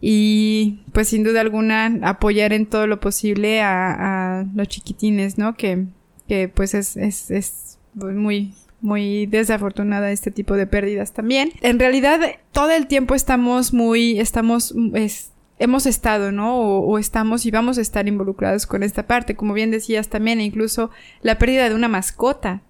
y 0.00 0.80
pues 0.92 1.08
sin 1.08 1.24
duda 1.24 1.40
alguna 1.40 1.98
apoyar 2.02 2.52
en 2.52 2.66
todo 2.66 2.86
lo 2.86 3.00
posible 3.00 3.60
a, 3.62 4.46
los 4.54 4.68
chiquitines, 4.68 5.38
¿no? 5.38 5.56
Que, 5.56 5.86
que 6.28 6.48
pues 6.48 6.74
es, 6.74 6.96
es, 6.96 7.30
es 7.30 7.78
muy, 7.94 8.54
muy 8.80 9.26
desafortunada 9.26 10.12
este 10.12 10.30
tipo 10.30 10.54
de 10.54 10.66
pérdidas 10.66 11.12
también. 11.12 11.52
En 11.62 11.78
realidad, 11.78 12.20
todo 12.52 12.70
el 12.70 12.86
tiempo 12.86 13.14
estamos 13.14 13.72
muy, 13.72 14.20
estamos, 14.20 14.72
es, 14.94 15.32
hemos 15.58 15.86
estado, 15.86 16.30
¿no? 16.30 16.56
O, 16.60 16.86
o, 16.86 16.98
estamos 16.98 17.44
y 17.44 17.50
vamos 17.50 17.78
a 17.78 17.80
estar 17.80 18.06
involucrados 18.06 18.66
con 18.66 18.84
esta 18.84 19.06
parte. 19.06 19.34
Como 19.34 19.52
bien 19.52 19.72
decías 19.72 20.08
también, 20.08 20.40
incluso 20.40 20.90
la 21.22 21.38
pérdida 21.38 21.68
de 21.68 21.74
una 21.74 21.88
mascota, 21.88 22.62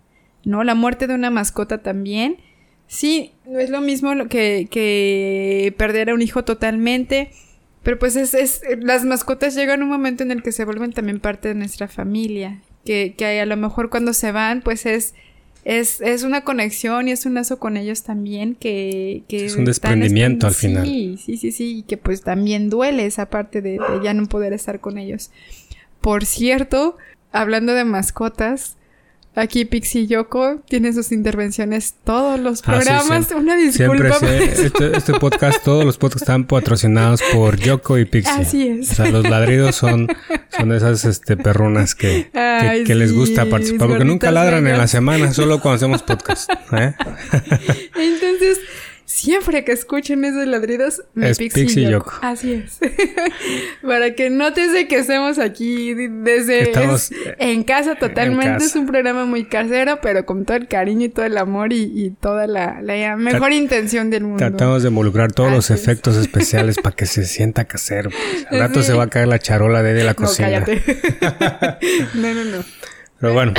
¿no? 0.44 0.64
La 0.64 0.74
muerte 0.74 1.06
de 1.06 1.14
una 1.14 1.30
mascota 1.30 1.82
también 1.82 2.38
Sí, 2.88 3.33
no 3.46 3.61
es 3.61 3.70
lo 3.70 3.81
mismo 3.81 4.11
que, 4.29 4.66
que 4.70 5.72
perder 5.77 6.11
a 6.11 6.14
un 6.14 6.22
hijo 6.22 6.44
totalmente. 6.44 7.31
Pero 7.83 7.98
pues 7.98 8.16
es, 8.16 8.35
es, 8.35 8.62
las 8.81 9.05
mascotas 9.05 9.55
llegan 9.55 9.83
un 9.83 9.88
momento 9.88 10.22
en 10.22 10.31
el 10.31 10.42
que 10.42 10.53
se 10.53 10.64
vuelven 10.64 10.92
también 10.92 11.20
parte 11.20 11.48
de 11.48 11.55
nuestra 11.55 11.87
familia. 11.87 12.61
Que, 12.85 13.14
que 13.16 13.40
a 13.40 13.46
lo 13.46 13.57
mejor 13.57 13.90
cuando 13.90 14.14
se 14.14 14.33
van, 14.33 14.62
pues 14.62 14.87
es, 14.87 15.14
es, 15.64 16.01
es 16.01 16.22
una 16.22 16.42
conexión 16.42 17.09
y 17.09 17.12
es 17.12 17.27
un 17.27 17.35
lazo 17.35 17.59
con 17.59 17.77
ellos 17.77 18.03
también 18.03 18.55
que... 18.55 19.22
que 19.29 19.44
es 19.44 19.57
un 19.57 19.66
desprendimiento 19.66 20.46
al 20.46 20.55
final. 20.55 20.87
Sí, 20.87 21.18
sí, 21.22 21.37
sí, 21.37 21.53
sí, 21.53 21.79
y 21.79 21.83
que 21.83 21.98
pues 21.98 22.22
también 22.22 22.70
duele 22.70 23.05
esa 23.05 23.29
parte 23.29 23.61
de, 23.61 23.72
de 23.72 24.01
ya 24.03 24.14
no 24.14 24.27
poder 24.27 24.55
estar 24.55 24.81
con 24.81 24.96
ellos. 24.96 25.31
Por 26.01 26.24
cierto, 26.24 26.96
hablando 27.33 27.74
de 27.74 27.85
mascotas, 27.85 28.77
Aquí 29.38 29.64
Pixie 29.64 30.09
Yoko 30.09 30.62
tiene 30.68 30.92
sus 30.92 31.12
intervenciones 31.12 31.94
todos 32.03 32.40
los 32.40 32.61
ah, 32.62 32.72
programas. 32.72 33.31
Una 33.37 33.57
disculpa. 33.57 34.18
Siempre 34.18 34.44
este, 34.66 34.96
este, 34.96 35.12
podcast, 35.14 35.62
todos 35.62 35.85
los 35.85 35.96
podcasts 35.96 36.22
están 36.22 36.44
patrocinados 36.44 37.22
por 37.33 37.57
Yoko 37.57 37.98
y 37.98 38.05
Pixie. 38.05 38.33
Así 38.33 38.66
es. 38.66 38.90
O 38.90 38.94
sea, 38.96 39.11
los 39.11 39.29
ladridos 39.29 39.77
son, 39.77 40.09
son 40.57 40.72
esas 40.72 41.05
este, 41.05 41.37
perrunas 41.37 41.94
que, 41.94 42.31
que, 42.85 42.94
les 42.96 43.14
gusta 43.14 43.46
participar. 43.46 43.88
Porque 43.88 44.05
nunca 44.05 44.33
ladran 44.33 44.66
en 44.66 44.77
la 44.77 44.88
semana, 44.88 45.33
solo 45.33 45.61
cuando 45.61 45.77
hacemos 45.77 46.03
podcast. 46.09 46.51
¿eh? 46.72 46.94
Entonces, 47.94 48.59
siempre 49.09 49.64
que 49.64 49.73
escuchen 49.73 50.23
esos 50.27 50.47
ladridos, 50.47 51.03
me 51.14 51.31
es 51.31 51.38
Pixie, 51.38 51.90
Yoko. 51.90 52.12
Así 52.21 52.53
es. 52.53 52.79
Para 53.83 54.14
que 54.14 54.29
notes 54.29 54.71
de 54.75 54.87
que 54.87 54.97
estemos 54.97 55.38
aquí 55.38 55.94
desde 55.94 56.64
Estamos 56.64 57.11
en 57.38 57.64
casa 57.64 57.94
totalmente. 57.94 58.64
Es 58.64 58.77
un 58.77 58.87
programa 58.87 59.25
muy 59.25 59.47
casero, 59.47 60.01
pero 60.03 60.27
con 60.27 60.44
todo 60.44 60.59
el 60.59 60.68
cariño 60.68 61.07
y 61.07 61.09
todo 61.09 61.25
el 61.25 61.38
amor 61.38 61.73
y, 61.73 62.14
toda 62.21 62.47
la, 62.47 62.83
mejor 63.16 63.53
intención 63.53 64.11
del 64.11 64.25
mundo. 64.25 64.38
Tratamos 64.38 64.83
de 64.83 64.90
involucrar 64.90 65.33
todos 65.33 65.51
los 65.51 65.71
efectos 65.71 66.16
especiales 66.18 66.77
para 66.77 66.94
que 66.94 67.07
se 67.07 67.25
sienta 67.25 67.64
casero. 67.64 68.11
Pues. 68.11 68.47
Al 68.51 68.59
rato 68.59 68.83
se 68.83 68.92
va 68.92 69.05
a 69.05 69.09
caer 69.09 69.29
la 69.29 69.38
charola 69.38 69.83
de, 69.83 70.05
la 70.05 70.12
cocina. 70.12 70.61
no, 72.14 72.35
no, 72.35 72.44
no. 72.44 72.64
Pero 73.18 73.33
bueno, 73.33 73.55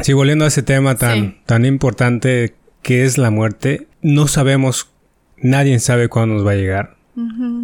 sí, 0.00 0.14
volviendo 0.14 0.46
a 0.46 0.48
ese 0.48 0.62
tema 0.62 0.96
tan, 0.96 1.44
tan 1.44 1.66
importante 1.66 2.54
que 2.82 3.04
es 3.04 3.18
la 3.18 3.30
muerte, 3.30 3.86
no 4.02 4.28
sabemos, 4.28 4.90
nadie 5.36 5.78
sabe 5.78 6.08
cuándo 6.08 6.36
nos 6.36 6.46
va 6.46 6.52
a 6.52 6.56
llegar. 6.56 6.96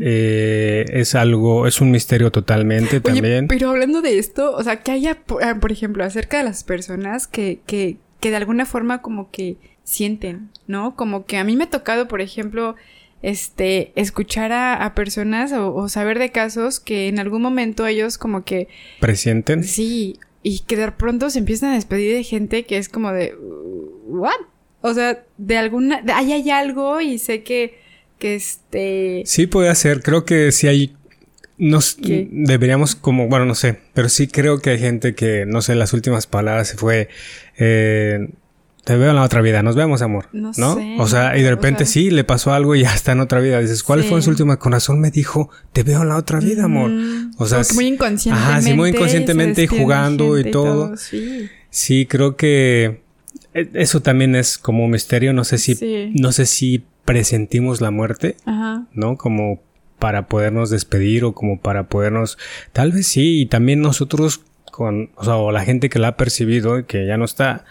Eh, 0.01 0.85
es 0.89 1.15
algo, 1.15 1.67
es 1.67 1.81
un 1.81 1.91
misterio 1.91 2.31
totalmente 2.31 3.01
también. 3.01 3.49
Pero 3.49 3.71
hablando 3.71 4.03
de 4.03 4.19
esto, 4.19 4.55
o 4.55 4.63
sea, 4.63 4.83
que 4.83 4.93
haya, 4.93 5.19
ah, 5.43 5.57
por 5.61 5.73
ejemplo, 5.73 6.05
acerca 6.05 6.39
de 6.39 6.45
las 6.45 6.65
personas 6.65 7.27
que, 7.27 7.61
que, 7.67 7.97
que 8.21 8.31
de 8.31 8.37
alguna 8.37 8.67
forma 8.67 9.01
como 9.01 9.31
que 9.31 9.57
sienten, 9.85 10.51
¿no? 10.67 10.95
Como 10.97 11.25
que 11.25 11.39
a 11.39 11.45
mí 11.45 11.57
me 11.57 11.65
ha 11.65 11.71
tocado, 11.71 12.09
por 12.09 12.21
ejemplo, 12.21 12.75
este, 13.23 13.93
escuchar 13.95 14.53
a, 14.53 14.95
personas 14.95 15.53
o, 15.53 15.75
o, 15.75 15.89
saber 15.89 16.19
de 16.19 16.33
casos 16.33 16.81
que 16.81 17.09
en 17.09 17.19
algún 17.19 17.41
momento 17.41 17.87
ellos 17.87 18.19
como 18.19 18.45
que... 18.45 18.69
¿Presienten? 19.01 19.65
Sí, 19.65 20.19
y 20.43 20.61
que 20.61 20.77
de 20.77 20.93
pronto 20.93 21.31
se 21.31 21.39
empiezan 21.39 21.71
a 21.71 21.75
despedir 21.75 22.15
de 22.15 22.25
gente 22.25 22.65
que 22.67 22.77
es 22.79 22.89
como 22.89 23.13
de... 23.13 23.35
¿What? 24.07 24.37
O 24.87 24.95
sea, 24.95 25.25
de 25.37 25.57
alguna... 25.57 26.01
Ahí 26.15 26.33
hay 26.33 26.49
algo 26.51 27.01
y 27.01 27.19
sé 27.19 27.43
que, 27.43 27.79
que 28.19 28.37
este... 28.37 29.23
Sí 29.27 29.47
puede 29.47 29.75
ser, 29.75 30.03
creo 30.03 30.25
que 30.25 30.53
sí 30.53 30.69
hay... 30.69 30.97
Nos 31.59 31.97
deberíamos 32.01 32.95
como, 32.95 33.29
bueno, 33.29 33.47
no 33.47 33.55
sé, 33.55 33.81
pero 33.95 34.09
sí 34.11 34.29
creo 34.29 34.61
que 34.61 34.71
hay 34.71 34.79
gente 34.79 35.15
que, 35.15 35.45
no 35.47 35.63
sé, 35.63 35.75
las 35.75 35.95
últimas 35.95 36.27
palabras 36.27 36.69
se 36.69 36.77
fue, 36.77 37.09
eh, 37.57 38.29
te 38.85 38.95
veo 38.95 39.09
en 39.09 39.17
la 39.17 39.23
otra 39.23 39.41
vida, 39.41 39.63
nos 39.63 39.75
vemos, 39.75 40.03
amor. 40.03 40.29
No, 40.33 40.53
Sé, 40.53 40.97
o 40.99 41.09
sea, 41.09 41.37
y 41.39 41.43
de 41.43 41.49
repente 41.49 41.87
sí, 41.87 42.11
le 42.11 42.25
pasó 42.25 42.53
algo 42.53 42.77
y 42.77 42.83
ya 42.83 42.95
está 42.95 43.13
en 43.13 43.21
otra 43.21 43.41
vida. 43.41 43.59
Dices, 43.59 43.83
¿cuál 43.83 44.05
fue 44.05 44.21
su 44.21 44.29
última 44.29 44.59
corazón? 44.59 45.01
Me 45.01 45.11
dijo, 45.11 45.49
te 45.73 45.83
veo 45.83 46.03
en 46.03 46.11
la 46.11 46.17
otra 46.19 46.41
vida, 46.41 46.65
amor. 46.65 46.91
O 47.39 47.47
sea, 47.47 47.63
muy 47.75 47.87
inconscientemente. 47.87 48.53
Ajá, 48.53 48.63
sí, 48.63 48.75
muy 48.75 48.91
inconscientemente 48.91 49.63
y 49.63 49.67
jugando 49.67 50.39
y 50.39 50.51
todo. 50.51 50.97
sí. 50.99 51.49
sí, 51.71 52.05
creo 52.05 52.37
que 52.37 53.06
eso 53.75 54.01
también 54.01 54.35
es 54.35 54.59
como 54.59 54.85
un 54.85 54.91
misterio. 54.91 55.33
No 55.33 55.45
sé 55.45 55.59
si, 55.59 56.13
no 56.15 56.33
sé 56.33 56.47
si 56.47 56.85
presentimos 57.05 57.81
la 57.81 57.91
muerte, 57.91 58.37
¿no? 58.93 59.17
Como 59.17 59.63
para 59.99 60.27
podernos 60.27 60.71
despedir 60.71 61.25
o 61.25 61.33
como 61.33 61.59
para 61.59 61.89
podernos, 61.89 62.37
tal 62.73 62.93
vez 62.93 63.07
sí, 63.07 63.41
y 63.41 63.47
también 63.47 63.81
nosotros 63.81 64.43
con, 64.71 65.11
o 65.17 65.25
sea, 65.25 65.37
o 65.37 65.53
la 65.53 65.65
gente 65.65 65.89
que 65.89 65.99
la 65.99 66.09
ha 66.09 66.17
percibido 66.17 66.79
y 66.79 66.85
que 66.85 67.07
ya 67.07 67.17
no 67.17 67.25
está, 67.25 67.65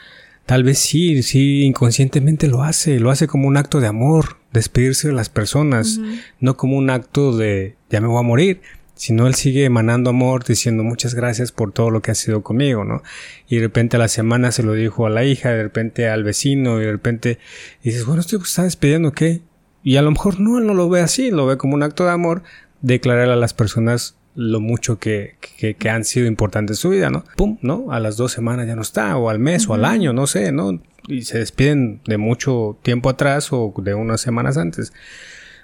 tal 0.46 0.64
vez 0.64 0.80
sí, 0.80 1.22
sí, 1.22 1.64
inconscientemente 1.64 2.48
lo 2.48 2.64
hace, 2.64 3.00
lo 3.00 3.12
hace 3.12 3.28
como 3.28 3.48
un 3.48 3.58
acto 3.58 3.80
de 3.80 3.88
amor, 3.88 4.38
despedirse 4.54 5.10
de 5.10 5.14
las 5.14 5.30
personas, 5.30 6.00
no 6.40 6.58
como 6.58 6.78
un 6.78 6.90
acto 6.90 7.38
de 7.38 7.76
ya 7.92 8.02
me 8.02 8.08
voy 8.08 8.20
a 8.20 8.24
morir, 8.24 8.62
sino 8.96 9.28
él 9.28 9.36
sigue 9.36 9.66
emanando 9.66 10.10
amor, 10.10 10.44
diciendo 10.46 10.84
muchas 10.84 11.14
gracias 11.14 11.52
por 11.52 11.72
todo 11.72 11.92
lo 11.92 12.02
que 12.02 12.12
ha 12.12 12.16
sido 12.16 12.42
conmigo, 12.42 12.86
¿no? 12.86 13.04
Y 13.48 13.58
de 13.58 13.64
repente 13.64 13.98
a 13.98 14.00
la 14.00 14.08
semana 14.08 14.52
se 14.52 14.64
lo 14.64 14.74
dijo 14.74 15.06
a 15.06 15.10
la 15.10 15.26
hija, 15.26 15.50
de 15.50 15.64
repente 15.64 16.08
al 16.08 16.24
vecino, 16.24 16.82
y 16.82 16.86
de 16.86 16.92
repente 16.92 17.40
dices, 17.84 18.06
bueno, 18.06 18.22
esto 18.22 18.38
está 18.38 18.64
despidiendo, 18.64 19.12
¿qué? 19.12 19.42
Y 19.84 19.98
a 19.98 20.02
lo 20.02 20.12
mejor 20.12 20.40
no, 20.40 20.58
él 20.58 20.66
no 20.66 20.74
lo 20.74 20.90
ve 20.90 21.02
así, 21.02 21.30
lo 21.30 21.46
ve 21.46 21.58
como 21.58 21.76
un 21.76 21.84
acto 21.84 22.06
de 22.06 22.12
amor, 22.12 22.44
declarar 22.82 23.30
a 23.30 23.36
las 23.36 23.54
personas 23.54 24.16
lo 24.34 24.60
mucho 24.60 25.00
que, 25.00 25.36
que, 25.58 25.90
han 25.90 26.04
sido 26.04 26.28
importantes 26.28 26.78
en 26.78 26.82
su 26.82 26.90
vida, 26.90 27.10
¿no? 27.10 27.24
Pum, 27.38 27.58
¿no? 27.62 27.92
A 27.92 28.00
las 28.00 28.18
dos 28.18 28.32
semanas 28.32 28.68
ya 28.68 28.76
no 28.76 28.82
está, 28.82 29.16
o 29.18 29.30
al 29.30 29.40
mes, 29.40 29.68
o 29.70 29.74
al 29.74 29.86
año, 29.86 30.12
no 30.12 30.28
sé, 30.28 30.52
¿no? 30.52 30.82
Y 31.08 31.22
se 31.22 31.40
despiden 31.40 32.02
de 32.06 32.18
mucho 32.18 32.78
tiempo 32.82 33.10
atrás 33.10 33.54
o 33.54 33.74
de 33.78 33.94
unas 33.94 34.22
semanas 34.22 34.58
antes. 34.58 34.92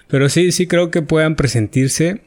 Pero 0.08 0.28
sí, 0.28 0.52
sí 0.52 0.66
creo 0.66 0.90
que 0.90 1.02
puedan 1.02 1.36
presentirse 1.36 2.22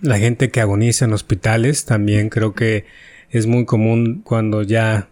la 0.00 0.18
gente 0.18 0.50
que 0.50 0.60
agoniza 0.60 1.04
en 1.04 1.12
hospitales. 1.12 1.84
También 1.84 2.28
creo 2.28 2.54
que 2.54 2.84
es 3.30 3.46
muy 3.46 3.64
común 3.64 4.22
cuando 4.24 4.62
ya 4.62 5.08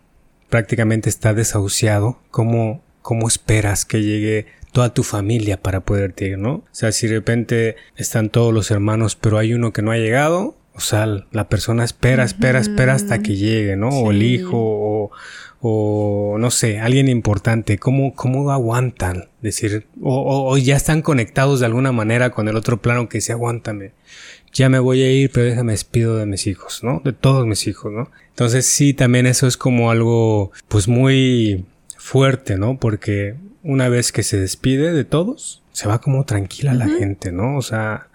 prácticamente 0.48 1.08
está 1.08 1.34
desahuciado. 1.34 2.20
¿Cómo, 2.30 2.82
cómo 3.02 3.28
esperas 3.28 3.84
que 3.84 4.02
llegue 4.02 4.46
toda 4.72 4.92
tu 4.92 5.04
familia 5.04 5.62
para 5.62 5.80
poderte 5.80 6.26
ir, 6.26 6.38
¿no? 6.38 6.52
O 6.54 6.68
sea, 6.72 6.90
si 6.90 7.06
de 7.06 7.14
repente 7.14 7.76
están 7.96 8.28
todos 8.28 8.52
los 8.52 8.70
hermanos, 8.70 9.14
pero 9.14 9.38
hay 9.38 9.54
uno 9.54 9.72
que 9.72 9.82
no 9.82 9.92
ha 9.92 9.96
llegado, 9.96 10.56
o 10.74 10.80
sea, 10.80 11.06
la 11.30 11.48
persona 11.48 11.84
espera, 11.84 12.24
espera, 12.24 12.58
espera 12.58 12.94
hasta 12.94 13.22
que 13.22 13.36
llegue, 13.36 13.76
¿no? 13.76 13.90
O 13.90 14.10
el 14.10 14.24
hijo, 14.24 14.56
o, 14.56 15.10
o, 15.60 16.36
no 16.38 16.50
sé, 16.50 16.80
alguien 16.80 17.08
importante. 17.08 17.78
¿Cómo, 17.78 18.14
cómo 18.16 18.50
aguantan? 18.50 19.28
Decir, 19.40 19.86
o, 20.02 20.50
o, 20.50 20.58
ya 20.58 20.74
están 20.74 21.00
conectados 21.00 21.60
de 21.60 21.66
alguna 21.66 21.92
manera 21.92 22.30
con 22.30 22.48
el 22.48 22.56
otro 22.56 22.82
plano 22.82 23.08
que 23.08 23.20
se 23.20 23.30
aguántame. 23.30 23.92
Ya 24.54 24.68
me 24.68 24.78
voy 24.78 25.02
a 25.02 25.10
ir, 25.10 25.30
pero 25.32 25.46
déjame 25.46 25.72
despido 25.72 26.16
de 26.16 26.26
mis 26.26 26.46
hijos, 26.46 26.82
¿no? 26.82 27.02
De 27.04 27.12
todos 27.12 27.46
mis 27.46 27.66
hijos, 27.66 27.92
¿no? 27.92 28.10
Entonces 28.30 28.66
sí, 28.66 28.94
también 28.94 29.26
eso 29.26 29.46
es 29.46 29.56
como 29.56 29.90
algo, 29.90 30.52
pues 30.68 30.88
muy 30.88 31.66
fuerte, 31.98 32.56
¿no? 32.56 32.78
Porque 32.78 33.34
una 33.62 33.88
vez 33.88 34.12
que 34.12 34.22
se 34.22 34.38
despide 34.38 34.92
de 34.92 35.04
todos, 35.04 35.62
se 35.72 35.88
va 35.88 36.00
como 36.00 36.24
tranquila 36.24 36.72
la 36.74 36.88
gente, 36.88 37.32
¿no? 37.32 37.56
O 37.56 37.62
sea, 37.62 38.08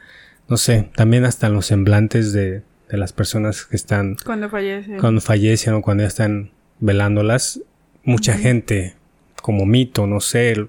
no 0.48 0.58
sé, 0.58 0.90
también 0.96 1.26
hasta 1.26 1.50
los 1.50 1.68
semblantes 1.68 2.34
de, 2.34 2.64
de 2.90 2.98
las 2.98 3.14
personas 3.14 3.66
que 3.66 3.76
están... 3.76 4.18
Cuando 4.26 4.50
fallecen. 4.50 4.98
Cuando 4.98 5.22
fallecen 5.22 5.74
o 5.74 5.82
cuando 5.82 6.04
ya 6.04 6.08
están 6.08 6.52
velándolas, 6.80 7.62
mucha 8.04 8.38
gente, 8.38 8.96
como 9.42 9.66
mito, 9.66 10.08
no 10.08 10.20
sé, 10.20 10.68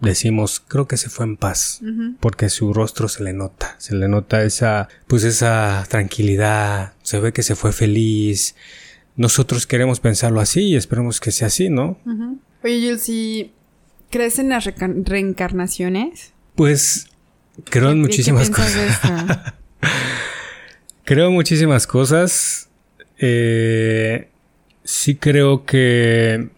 decimos, 0.00 0.62
creo 0.66 0.86
que 0.86 0.96
se 0.96 1.08
fue 1.08 1.26
en 1.26 1.36
paz, 1.36 1.80
porque 2.20 2.48
su 2.48 2.72
rostro 2.72 3.08
se 3.08 3.22
le 3.22 3.32
nota, 3.32 3.74
se 3.78 3.94
le 3.94 4.08
nota 4.08 4.42
esa, 4.44 4.88
pues 5.06 5.24
esa 5.24 5.86
tranquilidad, 5.88 6.94
se 7.02 7.20
ve 7.20 7.32
que 7.32 7.42
se 7.42 7.54
fue 7.54 7.72
feliz. 7.72 8.54
Nosotros 9.16 9.66
queremos 9.66 10.00
pensarlo 10.00 10.40
así 10.40 10.60
y 10.60 10.76
esperemos 10.76 11.20
que 11.20 11.32
sea 11.32 11.48
así, 11.48 11.68
¿no? 11.68 11.98
Oye, 12.62 12.80
Jules, 12.80 13.02
si 13.02 13.52
¿Crees 14.10 14.38
en 14.38 14.48
las 14.48 14.64
reencarnaciones? 14.64 16.32
Pues 16.54 17.08
creo 17.64 17.90
en 17.90 18.00
muchísimas 18.00 18.48
cosas. 18.48 19.00
creo 21.04 21.28
en 21.28 21.34
muchísimas 21.34 21.86
cosas. 21.86 22.70
Eh, 23.18 24.28
sí 24.82 25.16
creo 25.16 25.66
que... 25.66 26.48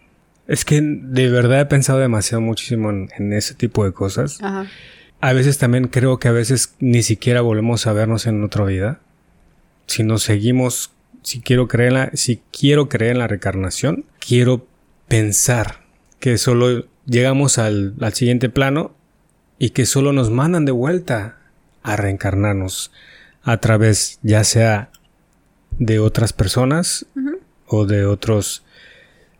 Es 0.51 0.65
que 0.65 0.81
de 0.81 1.29
verdad 1.29 1.61
he 1.61 1.65
pensado 1.65 1.99
demasiado 1.99 2.41
muchísimo 2.41 2.89
en, 2.89 3.31
ese 3.31 3.53
tipo 3.53 3.85
de 3.85 3.93
cosas. 3.93 4.37
A 5.21 5.31
veces 5.31 5.57
también 5.57 5.87
creo 5.87 6.19
que 6.19 6.27
a 6.27 6.33
veces 6.33 6.75
ni 6.81 7.03
siquiera 7.03 7.39
volvemos 7.39 7.87
a 7.87 7.93
vernos 7.93 8.27
en 8.27 8.43
otra 8.43 8.65
vida. 8.65 8.99
Si 9.85 10.03
nos 10.03 10.23
seguimos, 10.23 10.91
si 11.23 11.39
quiero 11.39 11.69
creer 11.69 11.87
en 11.87 11.93
la, 11.93 12.11
si 12.15 12.41
quiero 12.51 12.89
creer 12.89 13.13
en 13.13 13.19
la 13.19 13.27
reencarnación, 13.27 14.03
quiero 14.19 14.67
pensar 15.07 15.85
que 16.19 16.37
solo 16.37 16.85
llegamos 17.05 17.57
al, 17.57 17.95
siguiente 18.11 18.49
plano 18.49 18.93
y 19.57 19.69
que 19.69 19.85
solo 19.85 20.11
nos 20.11 20.31
mandan 20.31 20.65
de 20.65 20.73
vuelta 20.73 21.37
a 21.81 21.95
reencarnarnos 21.95 22.91
a 23.43 23.55
través 23.61 24.19
ya 24.21 24.43
sea 24.43 24.89
de 25.79 25.99
otras 25.99 26.33
personas 26.33 27.05
o 27.67 27.85
de 27.85 28.05
otros, 28.05 28.65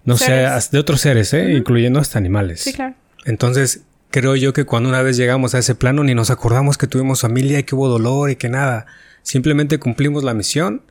no 0.04 0.18
sé, 0.18 0.48
de 0.72 0.80
otros 0.80 1.02
seres, 1.02 1.34
¿eh? 1.34 1.54
incluyendo 1.54 2.00
hasta 2.00 2.18
animales. 2.18 2.62
Sí, 2.62 2.74
claro. 2.74 2.96
Entonces, 3.26 3.82
creo 4.10 4.36
yo 4.36 4.54
que 4.54 4.66
cuando 4.66 4.90
una 4.90 5.02
vez 5.02 5.18
llegamos 5.18 5.56
a 5.56 5.60
ese 5.60 5.76
plano 5.76 6.04
ni 6.04 6.16
nos 6.16 6.30
acordamos 6.30 6.78
que 6.78 6.88
tuvimos 6.88 7.22
familia 7.22 7.60
y 7.60 7.64
que 7.64 7.76
hubo 7.76 7.88
dolor 7.88 8.30
y 8.30 8.36
que 8.36 8.50
nada. 8.50 8.88
Simplemente 9.24 9.78
cumplimos 9.78 10.24
la 10.24 10.34
misión 10.34 10.82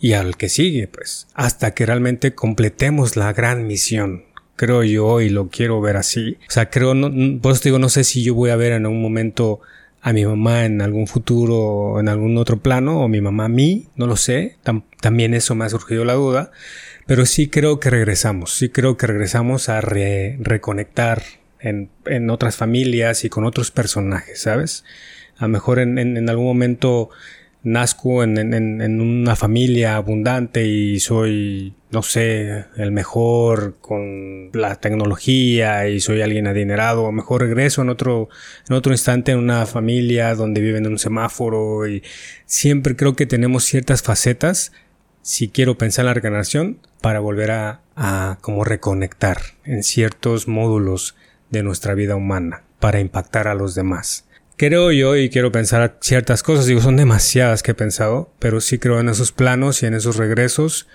y 0.00 0.12
al 0.12 0.36
que 0.36 0.48
sigue, 0.48 0.86
pues, 0.86 1.26
hasta 1.34 1.74
que 1.74 1.84
realmente 1.84 2.34
completemos 2.34 3.16
la 3.16 3.32
gran 3.32 3.66
misión 3.66 4.28
creo 4.58 4.82
yo, 4.82 5.20
y 5.22 5.30
lo 5.30 5.48
quiero 5.48 5.80
ver 5.80 5.96
así. 5.96 6.36
O 6.48 6.50
sea, 6.50 6.68
creo, 6.68 6.92
no, 6.92 7.40
por 7.40 7.52
eso 7.52 7.62
digo, 7.64 7.78
no 7.78 7.88
sé 7.88 8.04
si 8.04 8.22
yo 8.22 8.34
voy 8.34 8.50
a 8.50 8.56
ver 8.56 8.72
en 8.72 8.84
algún 8.84 9.00
momento 9.00 9.60
a 10.02 10.12
mi 10.12 10.24
mamá 10.24 10.64
en 10.64 10.80
algún 10.80 11.06
futuro 11.06 11.98
en 11.98 12.08
algún 12.08 12.36
otro 12.36 12.58
plano, 12.58 13.00
o 13.00 13.08
mi 13.08 13.20
mamá 13.20 13.46
a 13.46 13.48
mí, 13.48 13.88
no 13.96 14.06
lo 14.06 14.16
sé, 14.16 14.58
también 15.00 15.32
eso 15.32 15.54
me 15.54 15.64
ha 15.64 15.68
surgido 15.68 16.04
la 16.04 16.14
duda, 16.14 16.50
pero 17.08 17.24
sí 17.24 17.48
creo 17.48 17.80
que 17.80 17.88
regresamos, 17.88 18.52
sí 18.52 18.68
creo 18.68 18.98
que 18.98 19.06
regresamos 19.06 19.70
a 19.70 19.80
reconectar 19.80 21.22
en, 21.58 21.88
en, 22.04 22.28
otras 22.28 22.56
familias 22.56 23.24
y 23.24 23.30
con 23.30 23.46
otros 23.46 23.70
personajes, 23.70 24.42
¿sabes? 24.42 24.84
A 25.38 25.44
lo 25.44 25.48
mejor 25.48 25.78
en, 25.78 25.96
en 25.98 26.28
algún 26.28 26.44
momento 26.44 27.08
nazco 27.62 28.22
en, 28.22 28.36
en, 28.36 28.52
en, 28.82 29.00
una 29.00 29.36
familia 29.36 29.96
abundante 29.96 30.66
y 30.66 31.00
soy, 31.00 31.72
no 31.90 32.02
sé, 32.02 32.66
el 32.76 32.92
mejor 32.92 33.76
con 33.80 34.50
la 34.52 34.76
tecnología 34.76 35.88
y 35.88 36.00
soy 36.00 36.20
alguien 36.20 36.46
adinerado, 36.46 37.04
o 37.04 37.12
mejor 37.12 37.40
regreso 37.40 37.80
en 37.80 37.88
otro, 37.88 38.28
en 38.68 38.76
otro 38.76 38.92
instante 38.92 39.32
en 39.32 39.38
una 39.38 39.64
familia 39.64 40.34
donde 40.34 40.60
viven 40.60 40.84
en 40.84 40.92
un 40.92 40.98
semáforo 40.98 41.88
y 41.88 42.02
siempre 42.44 42.96
creo 42.96 43.16
que 43.16 43.24
tenemos 43.24 43.64
ciertas 43.64 44.02
facetas 44.02 44.72
si 45.28 45.48
quiero 45.50 45.76
pensar 45.76 46.04
en 46.04 46.06
la 46.06 46.14
reencarnación 46.14 46.78
para 47.02 47.20
volver 47.20 47.50
a, 47.50 47.82
a 47.96 48.38
como 48.40 48.64
reconectar 48.64 49.38
en 49.64 49.82
ciertos 49.82 50.48
módulos 50.48 51.16
de 51.50 51.62
nuestra 51.62 51.92
vida 51.92 52.16
humana 52.16 52.62
para 52.80 53.00
impactar 53.00 53.46
a 53.46 53.54
los 53.54 53.74
demás 53.74 54.24
creo 54.56 54.90
yo 54.90 55.16
y 55.16 55.28
quiero 55.28 55.52
pensar 55.52 55.98
ciertas 56.00 56.42
cosas, 56.42 56.64
digo, 56.64 56.80
son 56.80 56.96
demasiadas 56.96 57.62
que 57.62 57.70
he 57.70 57.74
pensado, 57.74 58.32
pero 58.38 58.60
sí 58.62 58.78
creo 58.78 58.98
en 58.98 59.10
esos 59.10 59.30
planos 59.30 59.82
y 59.82 59.86
en 59.86 59.92
esos 59.92 60.16
regresos 60.16 60.88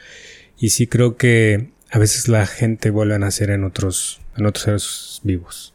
y 0.57 0.71
sí 0.71 0.87
creo 0.87 1.15
que 1.15 1.69
a 1.91 1.99
veces 1.99 2.27
la 2.27 2.47
gente 2.47 2.89
vuelve 2.89 3.13
a 3.13 3.19
nacer 3.19 3.51
en 3.51 3.63
otros, 3.63 4.19
en 4.35 4.47
otros 4.47 4.63
seres 4.63 5.21
vivos. 5.23 5.73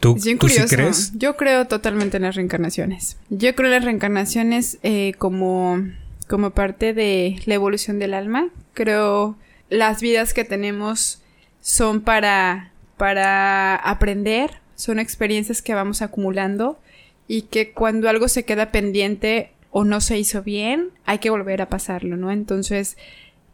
¿Tú, 0.00 0.18
sí 0.18 0.36
crees? 0.36 1.12
Yo 1.16 1.36
creo 1.36 1.66
totalmente 1.66 2.16
en 2.16 2.24
las 2.24 2.34
reencarnaciones. 2.34 3.18
Yo 3.30 3.54
creo 3.54 3.68
en 3.68 3.72
las 3.72 3.84
reencarnaciones 3.84 4.78
eh, 4.82 5.12
como, 5.18 5.82
como 6.28 6.50
parte 6.50 6.94
de 6.94 7.40
la 7.46 7.54
evolución 7.54 7.98
del 7.98 8.14
alma. 8.14 8.48
Creo 8.74 9.36
las 9.68 10.00
vidas 10.00 10.34
que 10.34 10.44
tenemos 10.44 11.22
son 11.60 12.02
para, 12.02 12.72
para 12.96 13.76
aprender, 13.76 14.60
son 14.74 14.98
experiencias 14.98 15.62
que 15.62 15.74
vamos 15.74 16.02
acumulando 16.02 16.78
y 17.28 17.42
que 17.42 17.72
cuando 17.72 18.08
algo 18.08 18.28
se 18.28 18.44
queda 18.44 18.72
pendiente 18.72 19.52
o 19.70 19.84
no 19.84 20.00
se 20.00 20.18
hizo 20.18 20.42
bien, 20.42 20.90
hay 21.06 21.18
que 21.18 21.30
volver 21.30 21.62
a 21.62 21.68
pasarlo, 21.68 22.16
¿no? 22.16 22.30
Entonces, 22.30 22.98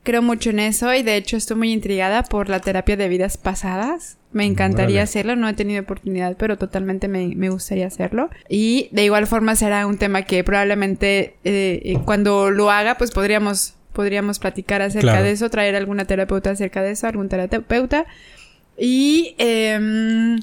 creo 0.08 0.22
mucho 0.22 0.48
en 0.48 0.58
eso 0.58 0.94
y 0.94 1.02
de 1.02 1.16
hecho 1.16 1.36
estoy 1.36 1.58
muy 1.58 1.70
intrigada 1.70 2.22
por 2.22 2.48
la 2.48 2.60
terapia 2.60 2.96
de 2.96 3.10
vidas 3.10 3.36
pasadas. 3.36 4.16
Me 4.32 4.46
encantaría 4.46 5.02
hacerlo, 5.02 5.36
no 5.36 5.46
he 5.46 5.52
tenido 5.52 5.82
oportunidad, 5.82 6.34
pero 6.38 6.56
totalmente 6.56 7.08
me, 7.08 7.50
gustaría 7.50 7.86
hacerlo. 7.86 8.30
Y 8.48 8.88
de 8.90 9.04
igual 9.04 9.26
forma 9.26 9.54
será 9.54 9.86
un 9.86 9.98
tema 9.98 10.22
que 10.22 10.42
probablemente 10.44 11.36
eh, 11.44 11.82
eh, 11.84 11.98
cuando 12.06 12.50
lo 12.50 12.70
haga, 12.70 12.96
pues 12.96 13.10
podríamos, 13.10 13.74
podríamos 13.92 14.38
platicar 14.38 14.80
acerca 14.80 15.20
de 15.20 15.30
eso, 15.30 15.50
traer 15.50 15.76
alguna 15.76 16.06
terapeuta 16.06 16.52
acerca 16.52 16.80
de 16.80 16.92
eso, 16.92 17.06
algún 17.06 17.28
terapeuta. 17.28 18.06
Y 18.78 19.34
eh, 19.36 20.38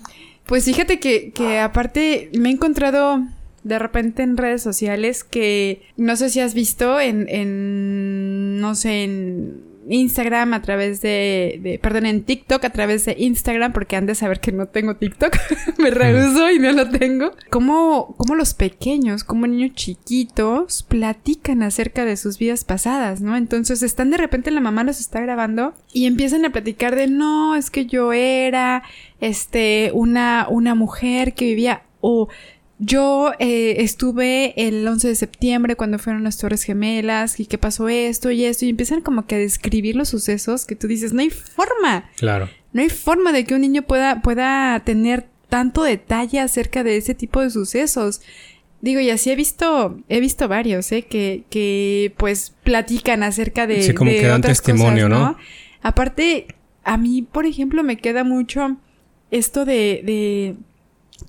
pues 0.45 0.65
fíjate 0.65 0.99
que, 0.99 1.31
que 1.31 1.57
aparte 1.57 2.29
me 2.37 2.49
he 2.49 2.51
encontrado 2.51 3.23
de 3.65 3.79
repente 3.79 4.21
en 4.21 4.37
redes 4.37 4.61
sociales 4.61 5.23
que 5.23 5.81
no 5.97 6.15
sé 6.15 6.29
si 6.29 6.39
has 6.39 6.53
visto 6.53 6.99
en, 6.99 7.27
en 7.27 8.59
no 8.61 8.75
sé, 8.75 9.03
en 9.03 9.63
Instagram 9.89 10.53
a 10.53 10.61
través 10.61 11.01
de, 11.01 11.79
perdón, 11.81 12.05
en 12.05 12.23
TikTok 12.23 12.63
a 12.63 12.69
través 12.69 13.05
de 13.05 13.15
Instagram, 13.17 13.73
porque 13.73 13.95
han 13.95 14.05
de 14.05 14.13
saber 14.13 14.39
que 14.39 14.51
no 14.51 14.67
tengo 14.67 14.95
TikTok, 14.97 15.35
me 15.79 15.89
rehuso 15.89 16.51
y 16.51 16.59
no 16.59 16.71
lo 16.73 16.91
tengo. 16.91 17.31
Cómo, 17.49 18.13
cómo 18.17 18.35
los 18.35 18.53
pequeños, 18.53 19.23
como 19.23 19.47
niños 19.47 19.73
chiquitos, 19.73 20.83
platican 20.83 21.63
acerca 21.63 22.05
de 22.05 22.17
sus 22.17 22.37
vidas 22.37 22.65
pasadas, 22.65 23.21
¿no? 23.21 23.35
Entonces 23.35 23.81
están 23.81 24.11
de 24.11 24.17
repente, 24.17 24.51
la 24.51 24.61
mamá 24.61 24.83
los 24.83 24.99
está 24.99 25.21
grabando 25.21 25.73
y 25.91 26.05
empiezan 26.05 26.45
a 26.45 26.51
platicar 26.51 26.95
de, 26.95 27.07
no, 27.07 27.55
es 27.55 27.71
que 27.71 27.87
yo 27.87 28.13
era, 28.13 28.83
este, 29.21 29.89
una, 29.95 30.45
una 30.51 30.75
mujer 30.75 31.33
que 31.33 31.45
vivía, 31.45 31.81
o 32.01 32.29
yo 32.77 33.31
eh, 33.39 33.77
estuve 33.79 34.53
el 34.67 34.85
11 34.85 35.07
de 35.07 35.15
septiembre 35.15 35.75
cuando 35.75 35.97
fueron 35.97 36.23
las 36.23 36.37
Torres 36.37 36.63
Gemelas 36.63 37.39
y 37.39 37.45
qué 37.45 37.57
pasó 37.57 37.87
esto 37.87 38.31
y 38.31 38.43
esto 38.43 38.65
y 38.65 38.69
empiezan 38.69 39.01
como 39.01 39.25
que 39.25 39.35
a 39.35 39.37
describir 39.37 39.95
los 39.95 40.09
sucesos 40.09 40.65
que 40.65 40.75
tú 40.75 40.87
dices, 40.87 41.13
no 41.13 41.21
hay 41.21 41.29
forma. 41.29 42.09
Claro. 42.17 42.49
No 42.73 42.81
hay 42.81 42.89
forma 42.89 43.31
de 43.31 43.45
que 43.45 43.55
un 43.55 43.61
niño 43.61 43.83
pueda, 43.83 44.21
pueda 44.21 44.81
tener 44.83 45.27
tanto 45.47 45.83
detalle 45.83 46.39
acerca 46.41 46.83
de 46.83 46.97
ese 46.97 47.15
tipo 47.15 47.39
de 47.39 47.49
sucesos. 47.49 48.21
Digo, 48.81 48.99
y 48.99 49.09
así 49.09 49.31
he 49.31 49.35
visto, 49.37 49.97
he 50.09 50.19
visto 50.19 50.49
varios, 50.49 50.91
¿eh? 50.91 51.03
Que, 51.03 51.45
que 51.49 52.13
pues 52.17 52.53
platican 52.63 53.23
acerca 53.23 53.65
de. 53.65 53.81
Sí, 53.81 53.93
como 53.93 54.11
que 54.11 54.27
dan 54.27 54.41
testimonio, 54.41 55.07
¿no? 55.07 55.37
Aparte, 55.81 56.47
a 56.83 56.97
mí, 56.97 57.21
por 57.21 57.45
ejemplo, 57.45 57.83
me 57.83 57.97
queda 57.97 58.25
mucho 58.25 58.77
esto 59.31 59.63
de, 59.63 60.01
de 60.03 60.55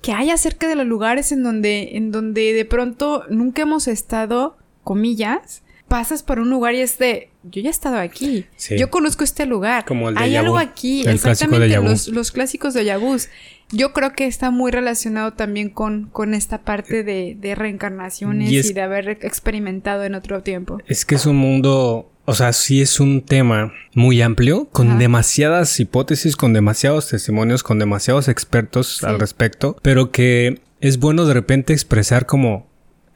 que 0.01 0.13
hay 0.13 0.29
acerca 0.29 0.67
de 0.67 0.75
los 0.75 0.85
lugares 0.85 1.31
en 1.31 1.43
donde, 1.43 1.97
en 1.97 2.11
donde 2.11 2.53
de 2.53 2.65
pronto 2.65 3.23
nunca 3.29 3.63
hemos 3.63 3.87
estado, 3.87 4.57
comillas, 4.83 5.63
pasas 5.87 6.23
por 6.23 6.39
un 6.39 6.49
lugar 6.49 6.75
y 6.75 6.81
es 6.81 6.97
de, 6.97 7.29
yo 7.43 7.61
ya 7.61 7.69
he 7.69 7.71
estado 7.71 7.97
aquí, 7.97 8.45
yo 8.77 8.89
conozco 8.89 9.23
este 9.23 9.45
lugar, 9.45 9.85
Como 9.85 10.09
el 10.09 10.15
de 10.15 10.21
hay 10.21 10.35
algo 10.35 10.57
aquí, 10.57 10.99
el 11.05 11.19
clásico 11.19 11.57
de 11.59 11.65
exactamente, 11.67 11.89
los, 11.89 12.07
los 12.09 12.31
clásicos 12.31 12.73
de 12.73 12.85
Yabús. 12.85 13.29
Yo 13.69 13.91
creo 13.91 14.13
que 14.13 14.25
está 14.27 14.49
muy 14.49 14.71
relacionado 14.71 15.33
también 15.33 15.69
con, 15.69 16.05
con 16.13 16.33
esta 16.33 16.59
parte 16.59 17.03
de, 17.03 17.35
de 17.37 17.53
reencarnaciones 17.55 18.49
Y 18.49 18.73
de 18.73 18.81
haber 18.81 19.09
experimentado 19.21 20.03
en 20.05 20.15
otro 20.15 20.41
tiempo. 20.41 20.79
Es 20.87 21.03
que 21.05 21.15
es 21.15 21.25
un 21.25 21.35
mundo, 21.35 22.09
o 22.25 22.33
sea, 22.33 22.53
sí 22.53 22.81
es 22.81 22.99
un 23.01 23.21
tema 23.21 23.73
muy 23.93 24.21
amplio, 24.21 24.69
con 24.71 24.89
Ajá. 24.91 24.97
demasiadas 24.99 25.79
hipótesis, 25.81 26.35
con 26.37 26.53
demasiados 26.53 27.09
testimonios, 27.09 27.61
con 27.63 27.77
demasiados 27.79 28.27
expertos 28.29 28.97
Sí. 28.99 29.05
al 29.05 29.19
respecto, 29.19 29.75
pero 29.81 30.11
que 30.11 30.61
es 30.79 30.97
bueno 30.99 31.25
de 31.25 31.33
repente 31.33 31.73
expresar 31.73 32.25
como 32.25 32.67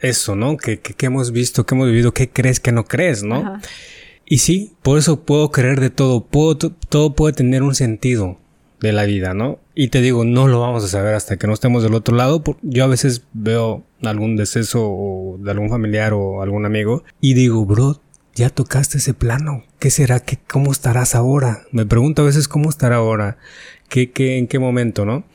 eso, 0.02 0.36
¿no? 0.36 0.58
Que, 0.58 0.80
que, 0.80 0.94
que 0.94 1.06
hemos 1.06 1.32
visto, 1.32 1.66
que 1.66 1.76
hemos 1.76 1.88
vivido, 1.88 2.14
qué 2.14 2.30
crees, 2.30 2.60
que 2.60 2.72
no 2.72 2.86
crees, 2.86 3.24
¿no? 3.24 3.36
Ajá. 3.38 3.62
Y 4.26 4.38
sí, 4.38 4.74
por 4.82 4.98
eso 4.98 5.24
puedo 5.24 5.52
creer 5.52 5.80
de 5.82 5.90
todo, 5.90 6.26
puedo, 6.26 6.56
todo 6.58 7.14
puede 7.16 7.34
tener 7.34 7.64
un 7.64 7.76
sentido 7.76 8.38
de 8.80 8.94
la 8.94 9.04
vida, 9.04 9.34
¿no? 9.34 9.60
Y 9.76 9.90
te 9.90 10.00
digo, 10.02 10.24
no 10.26 10.48
lo 10.48 10.60
vamos 10.62 10.84
a 10.84 10.88
saber 10.88 11.14
hasta 11.16 11.38
que 11.38 11.48
no 11.48 11.54
estemos 11.54 11.84
del 11.84 11.94
otro 11.94 12.16
lado. 12.16 12.42
por- 12.44 12.58
Yo 12.62 12.84
a 12.84 12.88
veces 12.88 13.24
veo 13.34 13.84
algún 14.02 14.38
deceso 14.38 14.80
o 14.90 15.38
de 15.40 15.52
algún 15.52 15.70
familiar 15.70 16.14
o 16.14 16.42
algún 16.42 16.66
amigo 16.66 17.04
y 17.20 17.34
digo, 17.34 17.66
bro, 17.66 18.02
ya 18.34 18.50
tocaste 18.50 19.00
ese 19.00 19.14
plano. 19.14 19.66
¿Qué 19.80 19.92
será? 19.92 20.22
¿Qué, 20.22 20.40
¿Cómo 20.50 20.72
estarás 20.72 21.14
ahora? 21.14 21.64
Me 21.74 21.86
pregunto 21.86 22.22
a 22.22 22.26
veces 22.26 22.48
cómo 22.48 22.70
estará 22.70 22.96
ahora. 22.96 23.38
¿Qué, 23.90 24.12
qué, 24.12 24.38
¿En 24.38 24.48
qué 24.48 24.58
momento, 24.60 25.04
no? 25.06 25.26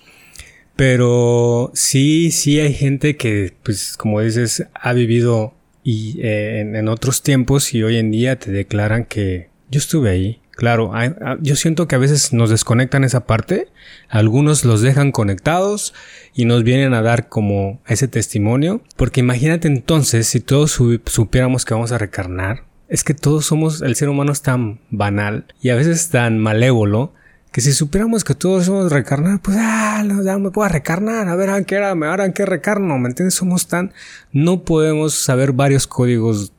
Pero 0.76 1.70
sí, 1.74 2.30
sí 2.30 2.60
hay 2.60 2.74
gente 2.74 3.16
que, 3.16 3.54
pues, 3.62 3.96
como 3.96 4.20
dices, 4.20 4.66
ha 4.74 4.92
vivido 4.92 5.54
y 5.82 6.20
eh, 6.20 6.60
en, 6.60 6.88
otros 6.88 7.22
tiempos 7.22 7.72
y 7.72 7.82
hoy 7.82 7.96
en 7.96 8.10
día 8.10 8.38
te 8.38 8.50
declaran 8.50 9.04
que 9.04 9.50
yo 9.70 9.78
estuve 9.78 10.10
ahí. 10.10 10.40
Claro, 10.50 10.90
ah, 10.94 11.36
yo 11.40 11.54
siento 11.54 11.86
que 11.86 11.94
a 11.94 11.98
veces 11.98 12.32
nos 12.32 12.50
desconectan 12.50 13.04
esa 13.04 13.26
parte, 13.26 13.68
algunos 14.08 14.64
los 14.64 14.80
dejan 14.80 15.12
conectados 15.12 15.94
y 16.34 16.46
nos 16.46 16.64
vienen 16.64 16.94
a 16.94 17.02
dar 17.02 17.28
como 17.28 17.80
ese 17.86 18.08
testimonio, 18.08 18.82
porque 18.96 19.20
imagínate 19.20 19.68
entonces 19.68 20.26
si 20.26 20.40
todos 20.40 20.72
su- 20.72 21.00
supiéramos 21.04 21.64
que 21.66 21.74
vamos 21.74 21.92
a 21.92 21.98
recarnar, 21.98 22.64
es 22.88 23.04
que 23.04 23.12
todos 23.14 23.44
somos, 23.44 23.82
el 23.82 23.96
ser 23.96 24.08
humano 24.08 24.32
es 24.32 24.42
tan 24.42 24.80
banal 24.90 25.44
y 25.60 25.68
a 25.68 25.74
veces 25.76 26.08
tan 26.08 26.38
malévolo 26.38 27.12
que 27.56 27.62
si 27.62 27.72
supiéramos 27.72 28.22
que 28.22 28.34
todos 28.34 28.66
somos 28.66 28.92
recarnar, 28.92 29.40
pues 29.40 29.56
ah, 29.58 30.02
no, 30.04 30.22
ya 30.22 30.36
me 30.36 30.50
puedo 30.50 30.68
recarnar, 30.68 31.26
a 31.26 31.34
ver, 31.36 31.48
¿a 31.48 31.64
qué 31.64 31.78
hora 31.78 31.94
me 31.94 32.06
ahora 32.06 32.30
qué 32.34 32.44
recarno? 32.44 32.98
¿Me 32.98 33.08
entiendes? 33.08 33.32
Somos 33.32 33.66
tan, 33.66 33.94
no 34.30 34.62
podemos 34.62 35.14
saber 35.14 35.52
varios 35.52 35.86
códigos, 35.86 36.52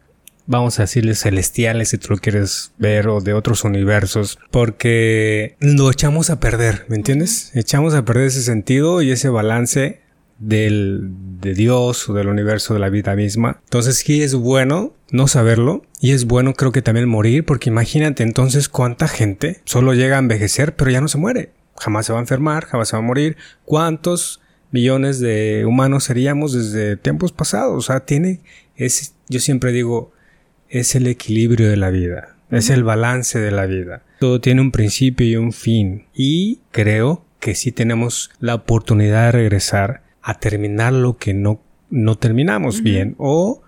vamos 0.48 0.80
a 0.80 0.82
decirles 0.82 1.20
celestiales 1.20 1.90
si 1.90 2.00
tú 2.00 2.16
lo 2.16 2.18
quieres 2.18 2.72
ver 2.80 3.10
o 3.10 3.22
de 3.22 3.36
otros 3.36 3.64
universos, 3.64 4.40
porque 4.50 5.56
lo 5.60 5.92
echamos 5.92 6.32
a 6.32 6.40
perder, 6.40 6.88
¿me 6.90 6.96
entiendes? 6.96 7.52
Echamos 7.54 7.94
a 7.94 8.04
perder 8.04 8.26
ese 8.26 8.42
sentido 8.42 9.04
y 9.04 9.12
ese 9.12 9.30
balance 9.30 10.02
del, 10.40 11.12
de 11.42 11.54
Dios 11.54 12.10
o 12.10 12.14
del 12.14 12.28
universo 12.28 12.74
de 12.74 12.80
la 12.80 12.90
vida 12.90 13.16
misma. 13.16 13.62
Entonces 13.64 13.98
sí 13.98 14.22
es 14.22 14.36
bueno 14.36 14.94
no 15.12 15.28
saberlo 15.28 15.86
y 16.02 16.12
es 16.12 16.26
bueno 16.26 16.54
creo 16.54 16.72
que 16.72 16.82
también 16.82 17.08
morir 17.08 17.46
porque 17.46 17.70
imagínate 17.70 18.24
entonces 18.24 18.70
cuánta 18.70 19.08
gente 19.08 19.62
solo 19.64 19.94
llega 19.94 20.18
a 20.18 20.20
envejecer 20.20 20.76
pero 20.76 20.92
ya 20.92 21.02
no 21.02 21.08
se 21.08 21.18
muere. 21.18 21.52
Jamás 21.80 22.08
se 22.08 22.14
va 22.14 22.20
a 22.20 22.22
enfermar, 22.22 22.66
jamás 22.66 22.90
se 22.90 22.96
va 22.96 23.04
a 23.04 23.06
morir. 23.06 23.38
¿Cuántos 23.64 24.42
millones 24.72 25.20
de 25.20 25.66
humanos 25.66 26.06
seríamos 26.06 26.54
desde 26.54 26.98
tiempos 26.98 27.32
pasados? 27.32 27.78
O 27.78 27.82
sea, 27.82 28.02
tiene, 28.02 28.42
es, 28.76 29.14
yo 29.30 29.40
siempre 29.40 29.72
digo, 29.72 30.12
es 30.70 30.96
el 30.96 31.08
equilibrio 31.08 31.70
de 31.70 31.78
la 31.78 31.92
vida, 31.92 32.36
es 32.50 32.72
el 32.72 32.84
balance 32.84 33.40
de 33.40 33.52
la 33.52 33.68
vida. 33.68 34.04
Todo 34.20 34.42
tiene 34.42 34.62
un 34.62 34.72
principio 34.72 35.28
y 35.28 35.36
un 35.36 35.54
fin. 35.54 36.08
Y 36.16 36.62
creo 36.72 37.24
que 37.40 37.54
sí 37.54 37.72
tenemos 37.72 38.32
la 38.40 38.56
oportunidad 38.56 39.28
de 39.28 39.32
regresar 39.34 40.07
a 40.28 40.34
terminar 40.34 40.92
lo 40.92 41.18
que 41.18 41.34
no, 41.34 41.62
no 41.90 42.18
terminamos 42.18 42.84
bien. 42.84 43.16
O 43.18 43.62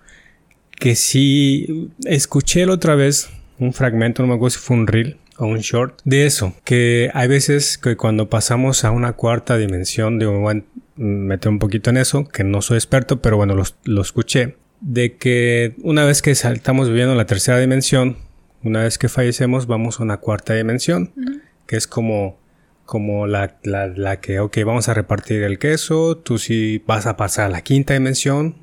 que 0.78 0.94
sí 0.94 1.90
escuché 2.04 2.66
la 2.66 2.74
otra 2.74 2.94
vez 2.94 3.30
un 3.58 3.72
fragmento, 3.72 4.22
no 4.22 4.28
me 4.28 4.34
acuerdo 4.34 4.50
si 4.50 4.58
fue 4.58 4.76
un 4.76 4.86
reel 4.86 5.16
o 5.38 5.46
un 5.46 5.60
short, 5.60 6.00
de 6.04 6.26
eso, 6.26 6.54
que 6.64 7.10
hay 7.14 7.28
veces 7.28 7.78
que 7.78 7.96
cuando 7.96 8.28
pasamos 8.28 8.84
a 8.84 8.90
una 8.90 9.14
cuarta 9.14 9.56
dimensión, 9.56 10.18
me 10.18 10.26
voy 10.26 10.58
a 10.58 10.62
meter 11.02 11.48
un 11.50 11.58
poquito 11.58 11.88
en 11.88 11.96
eso, 11.96 12.28
que 12.28 12.44
no 12.44 12.60
soy 12.60 12.76
experto, 12.76 13.22
pero 13.22 13.38
bueno, 13.38 13.54
lo, 13.54 13.64
lo 13.84 14.02
escuché, 14.02 14.56
de 14.82 15.16
que 15.16 15.76
una 15.82 16.04
vez 16.04 16.20
que 16.20 16.30
estamos 16.30 16.88
viviendo 16.88 17.12
en 17.12 17.18
la 17.18 17.24
tercera 17.24 17.58
dimensión, 17.58 18.18
una 18.62 18.82
vez 18.82 18.98
que 18.98 19.08
fallecemos, 19.08 19.66
vamos 19.66 19.98
a 19.98 20.02
una 20.02 20.18
cuarta 20.18 20.52
dimensión, 20.52 21.14
que 21.66 21.76
es 21.76 21.86
como, 21.86 22.38
como 22.90 23.28
la, 23.28 23.56
la, 23.62 23.86
la 23.86 24.20
que, 24.20 24.40
ok, 24.40 24.58
vamos 24.66 24.88
a 24.88 24.94
repartir 24.94 25.44
el 25.44 25.60
queso, 25.60 26.16
tú 26.18 26.38
sí 26.38 26.82
vas 26.86 27.06
a 27.06 27.16
pasar 27.16 27.46
a 27.46 27.48
la 27.48 27.62
quinta 27.62 27.94
dimensión, 27.94 28.56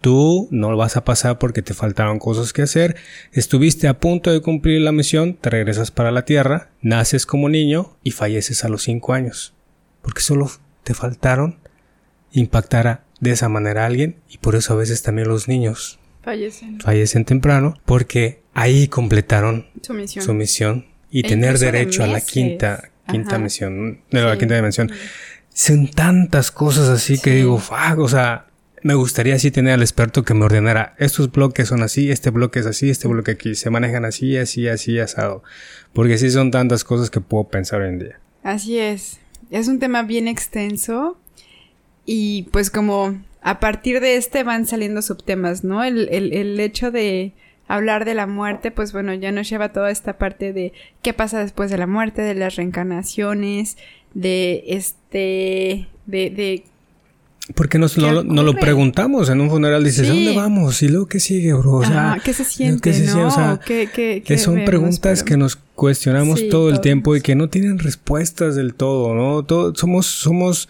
Tú 0.00 0.46
no 0.52 0.70
lo 0.70 0.76
vas 0.76 0.96
a 0.96 1.04
pasar 1.04 1.40
porque 1.40 1.60
te 1.60 1.74
faltaron 1.74 2.20
cosas 2.20 2.52
que 2.52 2.62
hacer. 2.62 2.94
Estuviste 3.32 3.88
a 3.88 3.98
punto 3.98 4.30
de 4.30 4.40
cumplir 4.40 4.80
la 4.80 4.92
misión, 4.92 5.34
te 5.34 5.50
regresas 5.50 5.90
para 5.90 6.12
la 6.12 6.24
Tierra, 6.24 6.70
naces 6.82 7.26
como 7.26 7.48
niño 7.48 7.96
y 8.04 8.12
falleces 8.12 8.62
a 8.64 8.68
los 8.68 8.84
5 8.84 9.12
años. 9.12 9.54
Porque 10.00 10.20
solo 10.20 10.48
te 10.84 10.94
faltaron 10.94 11.56
impactar 12.30 12.86
a- 12.86 13.04
de 13.20 13.32
esa 13.32 13.48
manera 13.48 13.82
a 13.82 13.86
alguien 13.86 14.14
y 14.30 14.38
por 14.38 14.54
eso 14.54 14.72
a 14.72 14.76
veces 14.76 15.02
también 15.02 15.26
los 15.26 15.48
niños 15.48 15.98
Fallecen. 16.22 16.80
fallecen 16.80 17.24
temprano 17.24 17.74
porque 17.84 18.40
ahí 18.54 18.86
completaron 18.86 19.66
Su 19.82 19.94
misión. 19.94 20.24
su 20.24 20.32
misión 20.32 20.86
y 21.10 21.26
E 21.26 21.28
tener 21.28 21.58
de 21.58 21.66
derecho 21.72 22.04
a 22.04 22.06
la 22.06 22.20
quinta 22.20 22.90
quinta 23.10 23.36
Ajá. 23.36 23.38
misión, 23.44 24.00
de 24.10 24.22
la 24.22 24.32
Sí. 24.32 24.38
quinta 24.38 24.54
dimensión. 24.56 24.90
Son 25.52 25.88
tantas 25.90 26.50
cosas 26.50 26.88
así 26.88 27.18
que 27.18 27.30
digo, 27.32 27.58
fuck, 27.58 27.98
o 27.98 28.08
sea, 28.08 28.46
me 28.82 28.94
gustaría 28.94 29.34
así 29.34 29.50
tener 29.50 29.72
al 29.74 29.82
experto 29.82 30.22
que 30.24 30.34
me 30.34 30.44
ordenara, 30.44 30.94
estos 30.98 31.32
bloques 31.32 31.66
son 31.68 31.82
así, 31.82 32.10
este 32.12 32.30
bloque 32.30 32.60
es 32.60 32.66
así, 32.66 32.90
este 32.90 33.08
bloque 33.08 33.32
aquí, 33.32 33.56
se 33.56 33.70
manejan 33.70 34.04
así, 34.04 34.36
así, 34.36 34.68
así, 34.68 35.00
asado. 35.00 35.42
Porque 35.92 36.16
sí 36.16 36.30
son 36.30 36.52
tantas 36.52 36.84
cosas 36.84 37.10
que 37.10 37.20
puedo 37.20 37.44
pensar 37.48 37.80
hoy 37.80 37.88
en 37.88 37.98
día. 37.98 38.20
Así 38.44 38.78
es. 38.78 39.18
Es 39.50 39.66
un 39.66 39.80
tema 39.80 40.02
bien 40.04 40.28
extenso 40.28 41.18
y 42.06 42.44
pues 42.52 42.70
como 42.70 43.20
a 43.42 43.58
partir 43.60 44.00
de 44.00 44.16
este 44.16 44.44
van 44.44 44.66
saliendo 44.66 45.02
subtemas, 45.02 45.64
¿no? 45.64 45.82
El, 45.82 46.08
el, 46.10 46.32
el 46.32 46.60
hecho 46.60 46.90
de 46.90 47.32
hablar 47.68 48.04
de 48.04 48.14
la 48.14 48.26
muerte, 48.26 48.70
pues 48.70 48.92
bueno, 48.92 49.14
ya 49.14 49.30
nos 49.30 49.48
lleva 49.48 49.68
toda 49.72 49.90
esta 49.90 50.18
parte 50.18 50.52
de 50.52 50.72
qué 51.02 51.12
pasa 51.12 51.38
después 51.40 51.70
de 51.70 51.78
la 51.78 51.86
muerte, 51.86 52.22
de 52.22 52.34
las 52.34 52.56
reencarnaciones, 52.56 53.76
de 54.14 54.64
este, 54.68 55.86
de, 56.06 56.30
de 56.30 56.64
Porque 57.54 57.78
nos, 57.78 57.94
¿Qué 57.94 58.00
no, 58.00 58.12
lo- 58.12 58.24
no 58.24 58.42
lo 58.42 58.54
preguntamos 58.54 59.28
en 59.30 59.40
un 59.40 59.50
funeral, 59.50 59.84
dices, 59.84 60.06
Sí. 60.06 60.12
¿a 60.12 60.14
dónde 60.14 60.34
vamos? 60.36 60.82
¿Y 60.82 60.88
luego 60.88 61.06
qué 61.06 61.20
sigue, 61.20 61.52
bro? 61.54 61.72
O 61.74 61.84
sea, 61.84 62.12
ajá, 62.12 62.22
qué 62.24 62.32
se 62.32 62.44
siente, 62.44 62.90
¿qué 62.90 62.94
se 62.96 63.04
¿no? 63.06 63.12
siente? 63.12 63.24
O 63.26 63.30
sea, 63.30 63.60
¿Qué- 63.64 63.88
qué- 63.94 64.16
que 64.16 64.22
qué 64.22 64.38
son 64.38 64.54
vemos? 64.56 64.66
preguntas 64.68 65.18
Pero- 65.22 65.24
que 65.24 65.36
nos 65.36 65.58
cuestionamos 65.78 66.40
Sí, 66.40 66.48
todo 66.48 66.70
el 66.70 66.80
tiempo 66.80 67.14
y 67.14 67.20
que 67.20 67.36
no 67.36 67.48
tienen 67.48 67.78
respuestas 67.78 68.56
del 68.56 68.74
todo, 68.74 69.14
¿no? 69.14 69.44
Todo, 69.44 69.74
somos, 69.76 70.06
somos 70.06 70.68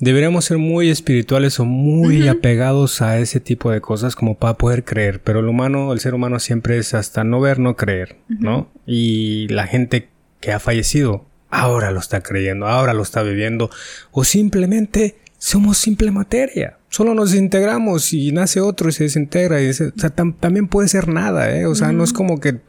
deberíamos 0.00 0.44
ser 0.44 0.58
muy 0.58 0.90
espirituales 0.90 1.58
o 1.60 1.64
muy 1.64 2.28
apegados 2.28 3.00
a 3.00 3.18
ese 3.18 3.40
tipo 3.40 3.70
de 3.70 3.80
cosas 3.80 4.14
como 4.14 4.36
para 4.36 4.58
poder 4.58 4.84
creer, 4.84 5.20
pero 5.22 5.40
el 5.40 5.48
humano, 5.48 5.94
el 5.94 6.00
ser 6.00 6.12
humano 6.12 6.38
siempre 6.40 6.76
es 6.76 6.92
hasta 6.92 7.24
no 7.24 7.40
ver, 7.40 7.58
no 7.58 7.74
creer, 7.74 8.16
¿no? 8.28 8.68
Y 8.86 9.48
la 9.48 9.66
gente 9.66 10.10
que 10.40 10.52
ha 10.52 10.60
fallecido 10.60 11.24
ahora 11.48 11.90
lo 11.90 12.00
está 12.00 12.22
creyendo, 12.22 12.66
ahora 12.66 12.92
lo 12.92 13.02
está 13.02 13.22
viviendo, 13.22 13.70
o 14.10 14.24
simplemente 14.24 15.16
somos 15.38 15.78
simple 15.78 16.10
materia. 16.10 16.78
Solo 16.90 17.14
nos 17.14 17.34
integramos 17.34 18.12
y 18.12 18.30
nace 18.32 18.60
otro 18.60 18.90
y 18.90 18.92
se 18.92 19.04
desintegra. 19.04 19.62
Y 19.62 19.70
o 19.70 19.72
sea, 19.72 20.10
también 20.10 20.68
puede 20.68 20.88
ser 20.88 21.08
nada, 21.08 21.56
¿eh? 21.56 21.66
O 21.66 21.74
sea, 21.74 21.92
no 21.92 22.04
es 22.04 22.12
como 22.12 22.40
que, 22.40 22.60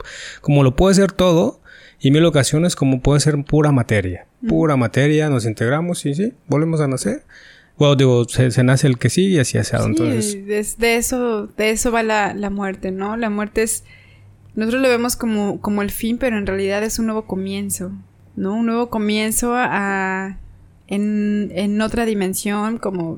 como 0.41 0.63
lo 0.63 0.75
puede 0.75 0.95
ser 0.95 1.11
todo, 1.11 1.61
y 2.05 2.11
mil 2.11 2.23
ocasiones 2.25 2.75
como 2.75 3.01
puede 3.01 3.19
ser 3.19 3.43
pura 3.43 3.71
materia. 3.71 4.27
Pura 4.47 4.75
materia, 4.75 5.27
nos 5.27 5.47
integramos 5.47 6.05
y 6.05 6.13
sí, 6.13 6.33
volvemos 6.45 6.79
a 6.79 6.87
nacer. 6.87 7.23
Bueno, 7.79 7.95
digo, 7.95 8.25
se, 8.25 8.63
nace 8.63 8.85
el 8.85 8.99
que 8.99 9.09
sigue 9.09 9.37
y 9.37 9.39
así 9.39 9.57
hace. 9.57 9.75
Sí, 9.75 9.83
entonces. 9.83 10.77
De, 10.77 10.97
eso, 10.97 11.47
de 11.47 11.71
eso 11.71 11.91
va 11.91 12.03
la, 12.03 12.35
la, 12.35 12.51
muerte, 12.51 12.91
¿no? 12.91 13.17
La 13.17 13.31
muerte 13.31 13.63
es. 13.63 13.85
Nosotros 14.53 14.83
lo 14.83 14.89
vemos 14.89 15.15
como, 15.15 15.59
como 15.61 15.81
el 15.81 15.89
fin, 15.89 16.19
pero 16.19 16.37
en 16.37 16.45
realidad 16.45 16.83
es 16.83 16.99
un 16.99 17.07
nuevo 17.07 17.25
comienzo. 17.25 17.91
¿No? 18.35 18.53
Un 18.53 18.67
nuevo 18.67 18.91
comienzo 18.91 19.55
a. 19.55 20.37
en, 20.85 21.51
en 21.55 21.81
otra 21.81 22.05
dimensión, 22.05 22.77
como 22.77 23.17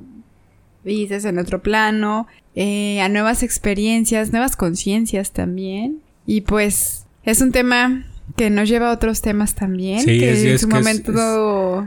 dices, 0.86 1.26
en 1.26 1.40
otro 1.40 1.62
plano. 1.62 2.28
Eh, 2.56 3.02
a 3.02 3.10
nuevas 3.10 3.44
experiencias, 3.44 4.32
nuevas 4.32 4.56
conciencias 4.56 5.34
también. 5.34 6.00
Y 6.26 6.40
pues. 6.40 7.04
Es 7.26 7.42
un 7.42 7.52
tema 7.52 8.06
que 8.36 8.50
nos 8.50 8.70
lleva 8.70 8.90
a 8.90 8.94
otros 8.94 9.22
temas 9.22 9.56
también, 9.56 10.06
que 10.06 10.52
en 10.52 10.60
su 10.60 10.68
momento 10.68 11.12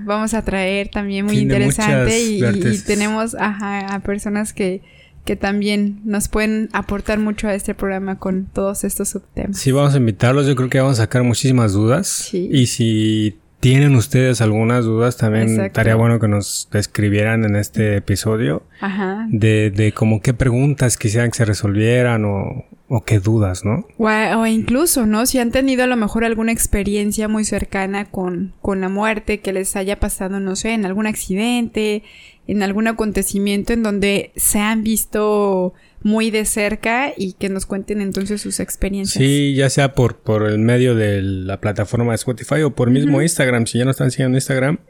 vamos 0.05 0.35
a 0.35 0.42
traer 0.42 0.88
también 0.88 1.26
muy 1.26 1.38
interesante 1.38 2.20
y, 2.20 2.40
tenemos 2.87 3.37
a 3.38 4.00
personas 4.05 4.53
que, 4.53 4.83
que 5.24 5.37
también 5.37 6.00
nos 6.05 6.29
pueden 6.29 6.68
aportar 6.72 7.18
mucho 7.18 7.46
a 7.48 7.55
este 7.55 7.74
programa 7.74 8.18
con 8.18 8.46
todos 8.46 8.85
estos 8.85 9.11
subtemas. 9.11 9.59
Sí, 9.59 9.70
vamos 9.70 9.94
a 9.94 9.98
invitarlos, 9.98 10.46
yo 10.46 10.57
creo 10.57 10.70
que 10.70 10.81
vamos 10.81 10.98
a 10.98 11.03
sacar 11.03 11.22
muchísimas 11.22 11.72
dudas. 11.72 12.33
Y 12.33 12.66
si 12.66 13.37
tienen 13.61 13.94
ustedes 13.94 14.40
algunas 14.40 14.85
dudas, 14.87 15.18
también 15.18 15.61
estaría 15.61 15.94
bueno 15.94 16.18
que 16.18 16.29
nos 16.29 16.68
escribieran 16.73 17.44
en 17.44 17.57
este 17.57 17.96
episodio 17.96 18.62
Ajá. 18.81 19.27
de, 19.31 19.70
de 19.70 19.92
como 19.92 20.23
qué 20.23 20.33
preguntas 20.33 20.96
quisieran 20.96 21.31
que 21.31 21.37
se 21.37 21.44
resolvieran 21.44 22.25
o, 22.25 22.64
o 22.88 23.05
qué 23.05 23.20
dudas, 23.20 23.64
¿no? 23.64 23.87
O, 23.99 24.46
incluso, 24.46 25.07
¿no? 25.07 25.25
Si 25.25 25.38
han 25.38 25.53
tenido 25.53 25.85
a 25.85 25.87
lo 25.87 25.96
mejor 25.96 26.25
alguna 26.25 26.51
experiencia 26.51 27.29
muy 27.29 27.44
cercana 27.44 28.07
con, 28.07 28.53
con 28.62 28.81
la 28.81 28.88
muerte 28.88 29.38
que 29.38 29.53
les 29.53 29.77
haya 29.77 30.01
pasado, 30.01 30.40
no 30.40 30.57
sé, 30.57 30.73
en 30.73 30.85
algún 30.85 31.07
accidente, 31.07 32.03
en 32.51 32.65
algún 32.65 32.89
acontecimiento 32.89 33.73
en 33.73 33.85
donde 33.85 34.33
se 34.35 34.59
han 34.59 34.83
visto 34.83 35.73
muy 36.03 36.33
de 36.33 36.45
cerca 36.45 37.13
y 37.17 37.35
que 37.35 37.49
nos 37.49 37.65
cuenten 37.65 38.01
entonces 38.01 38.41
sus 38.41 38.59
experiencias. 38.59 39.23
Sí, 39.23 39.55
ya 39.55 39.71
sea 39.71 39.95
por, 39.95 40.17
por 40.17 40.49
el 40.49 40.59
medio 40.59 40.97
de 40.97 41.23
la 41.23 41.61
plataforma 41.61 42.11
de 42.11 42.17
Spotify 42.17 42.63
o 42.63 42.75
por 42.75 42.91
mismo 42.91 43.23
Instagram, 43.23 43.69
si 43.69 43.79
ya 43.79 43.85
no 43.85 43.93
están 43.93 44.11
siguiendo 44.11 44.37
Instagram, 44.37 44.81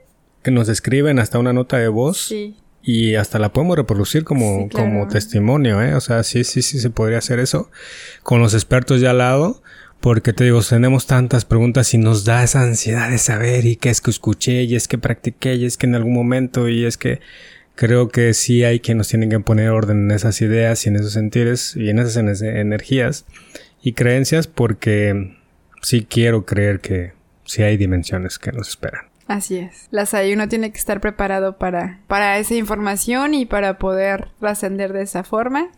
que 0.42 0.50
nos 0.50 0.70
escriben 0.70 1.18
hasta 1.18 1.38
una 1.38 1.52
nota 1.52 1.76
de 1.76 1.88
voz. 1.88 2.28
Sí. 2.28 2.56
Y 2.82 3.16
hasta 3.16 3.38
la 3.38 3.52
podemos 3.52 3.76
reproducir 3.76 4.24
como, 4.24 4.70
como 4.70 5.06
testimonio, 5.06 5.82
¿eh? 5.82 5.94
O 5.94 6.00
sea, 6.00 6.22
sí, 6.22 6.44
sí, 6.44 6.62
sí 6.62 6.78
se 6.78 6.88
podría 6.88 7.18
hacer 7.18 7.40
eso. 7.40 7.70
Con 8.22 8.40
los 8.40 8.54
expertos 8.54 9.02
ya 9.02 9.10
al 9.10 9.18
lado. 9.18 9.62
Porque 10.00 10.32
te 10.32 10.44
digo, 10.44 10.62
tenemos 10.62 11.06
tantas 11.06 11.44
preguntas 11.44 11.92
y 11.92 11.98
nos 11.98 12.24
da 12.24 12.42
esa 12.42 12.62
ansiedad 12.62 13.10
de 13.10 13.18
saber 13.18 13.66
y 13.66 13.76
qué 13.76 13.90
es 13.90 14.00
que 14.00 14.10
escuché 14.10 14.62
y 14.62 14.74
es 14.74 14.88
que 14.88 14.96
practiqué 14.96 15.56
y 15.56 15.66
es 15.66 15.76
que 15.76 15.86
en 15.86 15.94
algún 15.94 16.14
momento 16.14 16.68
y 16.68 16.86
es 16.86 16.96
que 16.96 17.20
creo 17.74 18.08
que 18.08 18.32
sí 18.32 18.64
hay 18.64 18.80
que 18.80 18.94
nos 18.94 19.08
tienen 19.08 19.28
que 19.28 19.40
poner 19.40 19.70
orden 19.70 20.04
en 20.04 20.10
esas 20.10 20.40
ideas 20.40 20.86
y 20.86 20.88
en 20.88 20.96
esos 20.96 21.12
sentires 21.12 21.76
y 21.76 21.90
en 21.90 21.98
esas 21.98 22.16
energías 22.42 23.26
y 23.82 23.92
creencias 23.92 24.46
porque 24.46 25.36
sí 25.82 26.06
quiero 26.08 26.46
creer 26.46 26.80
que 26.80 27.12
sí 27.44 27.62
hay 27.62 27.76
dimensiones 27.76 28.38
que 28.38 28.52
nos 28.52 28.68
esperan. 28.68 29.06
Así 29.26 29.58
es. 29.58 29.86
Las 29.90 30.14
hay, 30.14 30.32
uno 30.32 30.48
tiene 30.48 30.72
que 30.72 30.78
estar 30.78 31.00
preparado 31.00 31.56
para, 31.56 32.00
para 32.08 32.38
esa 32.38 32.54
información 32.54 33.32
y 33.34 33.46
para 33.46 33.78
poder 33.78 34.28
trascender 34.40 34.92
de 34.92 35.02
esa 35.02 35.24
forma. 35.24 35.70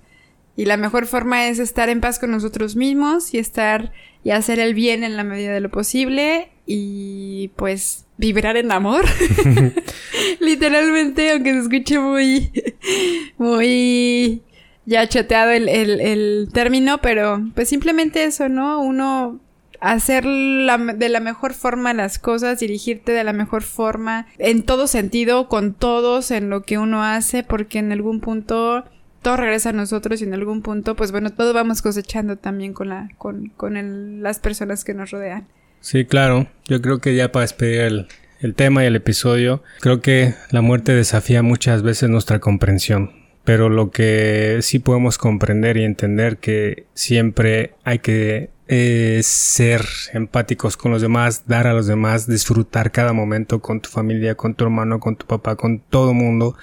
Y 0.56 0.64
la 0.66 0.76
mejor 0.76 1.06
forma 1.06 1.48
es 1.48 1.58
estar 1.58 1.88
en 1.88 2.00
paz 2.00 2.18
con 2.18 2.30
nosotros 2.30 2.76
mismos 2.76 3.34
y 3.34 3.38
estar 3.38 3.92
y 4.24 4.30
hacer 4.30 4.58
el 4.60 4.74
bien 4.74 5.04
en 5.04 5.16
la 5.16 5.24
medida 5.24 5.52
de 5.52 5.60
lo 5.60 5.70
posible 5.70 6.48
y 6.66 7.48
pues 7.56 8.06
vibrar 8.16 8.56
en 8.56 8.72
amor. 8.72 9.04
Literalmente, 10.40 11.30
aunque 11.32 11.52
se 11.52 11.58
escuche 11.60 11.98
muy, 11.98 12.50
muy 13.38 14.42
ya 14.86 15.08
chateado 15.08 15.50
el, 15.50 15.68
el, 15.68 16.00
el, 16.00 16.48
término, 16.52 16.98
pero 16.98 17.42
pues 17.54 17.68
simplemente 17.68 18.24
eso, 18.24 18.48
¿no? 18.48 18.80
Uno 18.80 19.40
hacer 19.80 20.24
de 20.24 21.08
la 21.08 21.20
mejor 21.20 21.54
forma 21.54 21.92
las 21.92 22.20
cosas, 22.20 22.60
dirigirte 22.60 23.10
de 23.10 23.24
la 23.24 23.32
mejor 23.32 23.64
forma, 23.64 24.28
en 24.38 24.62
todo 24.62 24.86
sentido, 24.86 25.48
con 25.48 25.74
todos, 25.74 26.30
en 26.30 26.50
lo 26.50 26.62
que 26.62 26.78
uno 26.78 27.02
hace, 27.02 27.42
porque 27.42 27.80
en 27.80 27.90
algún 27.90 28.20
punto 28.20 28.84
todo 29.22 29.36
regresa 29.36 29.70
a 29.70 29.72
nosotros 29.72 30.20
y 30.20 30.24
en 30.24 30.34
algún 30.34 30.62
punto, 30.62 30.96
pues 30.96 31.12
bueno, 31.12 31.30
todo 31.30 31.54
vamos 31.54 31.80
cosechando 31.80 32.36
también 32.36 32.74
con 32.74 32.88
la, 32.88 33.08
con, 33.18 33.48
con 33.56 34.22
las 34.22 34.38
personas 34.40 34.84
que 34.84 34.94
nos 34.94 35.10
rodean. 35.10 35.46
Sí, 35.80 36.04
claro. 36.04 36.48
Yo 36.66 36.82
creo 36.82 37.00
que 37.00 37.14
ya 37.14 37.32
para 37.32 37.42
despedir 37.42 38.06
el, 38.40 38.54
tema 38.54 38.82
y 38.82 38.86
el 38.86 38.96
episodio, 38.96 39.62
creo 39.80 40.00
que 40.00 40.34
la 40.50 40.60
muerte 40.60 40.94
desafía 40.94 41.42
muchas 41.42 41.82
veces 41.82 42.10
nuestra 42.10 42.40
comprensión. 42.40 43.12
Pero 43.44 43.68
lo 43.68 43.90
que 43.90 44.58
sí 44.62 44.78
podemos 44.78 45.18
comprender 45.18 45.76
y 45.76 45.84
entender 45.84 46.38
que 46.38 46.86
siempre 46.94 47.74
hay 47.82 47.98
que 47.98 48.50
eh, 48.68 49.20
ser 49.24 49.84
empáticos 50.12 50.76
con 50.76 50.92
los 50.92 51.02
demás, 51.02 51.44
dar 51.46 51.66
a 51.66 51.72
los 51.72 51.88
demás, 51.88 52.28
disfrutar 52.28 52.92
cada 52.92 53.12
momento 53.12 53.60
con 53.60 53.80
tu 53.80 53.90
familia, 53.90 54.36
con 54.36 54.54
tu 54.54 54.64
hermano, 54.64 55.00
con 55.00 55.16
tu 55.16 55.26
papá, 55.26 55.56
con 55.56 55.80
todo 55.80 56.14
mundo 56.14 56.56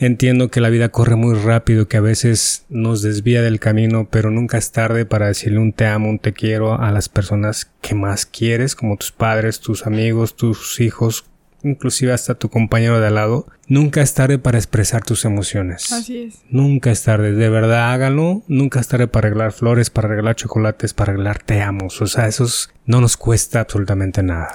Entiendo 0.00 0.50
que 0.50 0.62
la 0.62 0.70
vida 0.70 0.88
corre 0.88 1.14
muy 1.14 1.34
rápido, 1.34 1.86
que 1.86 1.98
a 1.98 2.00
veces 2.00 2.64
nos 2.70 3.02
desvía 3.02 3.42
del 3.42 3.60
camino, 3.60 4.08
pero 4.10 4.30
nunca 4.30 4.56
es 4.56 4.72
tarde 4.72 5.04
para 5.04 5.26
decirle 5.26 5.58
un 5.58 5.74
te 5.74 5.84
amo, 5.84 6.08
un 6.08 6.18
te 6.18 6.32
quiero 6.32 6.80
a 6.80 6.90
las 6.90 7.10
personas 7.10 7.70
que 7.82 7.94
más 7.94 8.24
quieres, 8.24 8.74
como 8.74 8.96
tus 8.96 9.12
padres, 9.12 9.60
tus 9.60 9.86
amigos, 9.86 10.36
tus 10.36 10.80
hijos, 10.80 11.26
inclusive 11.62 12.14
hasta 12.14 12.34
tu 12.34 12.48
compañero 12.48 12.98
de 12.98 13.08
al 13.08 13.16
lado. 13.16 13.46
Nunca 13.68 14.00
es 14.00 14.14
tarde 14.14 14.38
para 14.38 14.56
expresar 14.56 15.04
tus 15.04 15.26
emociones. 15.26 15.92
Así 15.92 16.22
es. 16.22 16.40
Nunca 16.48 16.90
es 16.90 17.02
tarde, 17.02 17.32
de 17.32 17.50
verdad 17.50 17.92
háganlo. 17.92 18.42
Nunca 18.48 18.80
es 18.80 18.88
tarde 18.88 19.06
para 19.06 19.28
arreglar 19.28 19.52
flores, 19.52 19.90
para 19.90 20.08
arreglar 20.08 20.34
chocolates, 20.34 20.94
para 20.94 21.12
arreglar 21.12 21.42
te 21.42 21.60
amos. 21.60 22.00
O 22.00 22.06
sea, 22.06 22.26
eso 22.26 22.46
no 22.86 23.02
nos 23.02 23.18
cuesta 23.18 23.60
absolutamente 23.60 24.22
nada. 24.22 24.50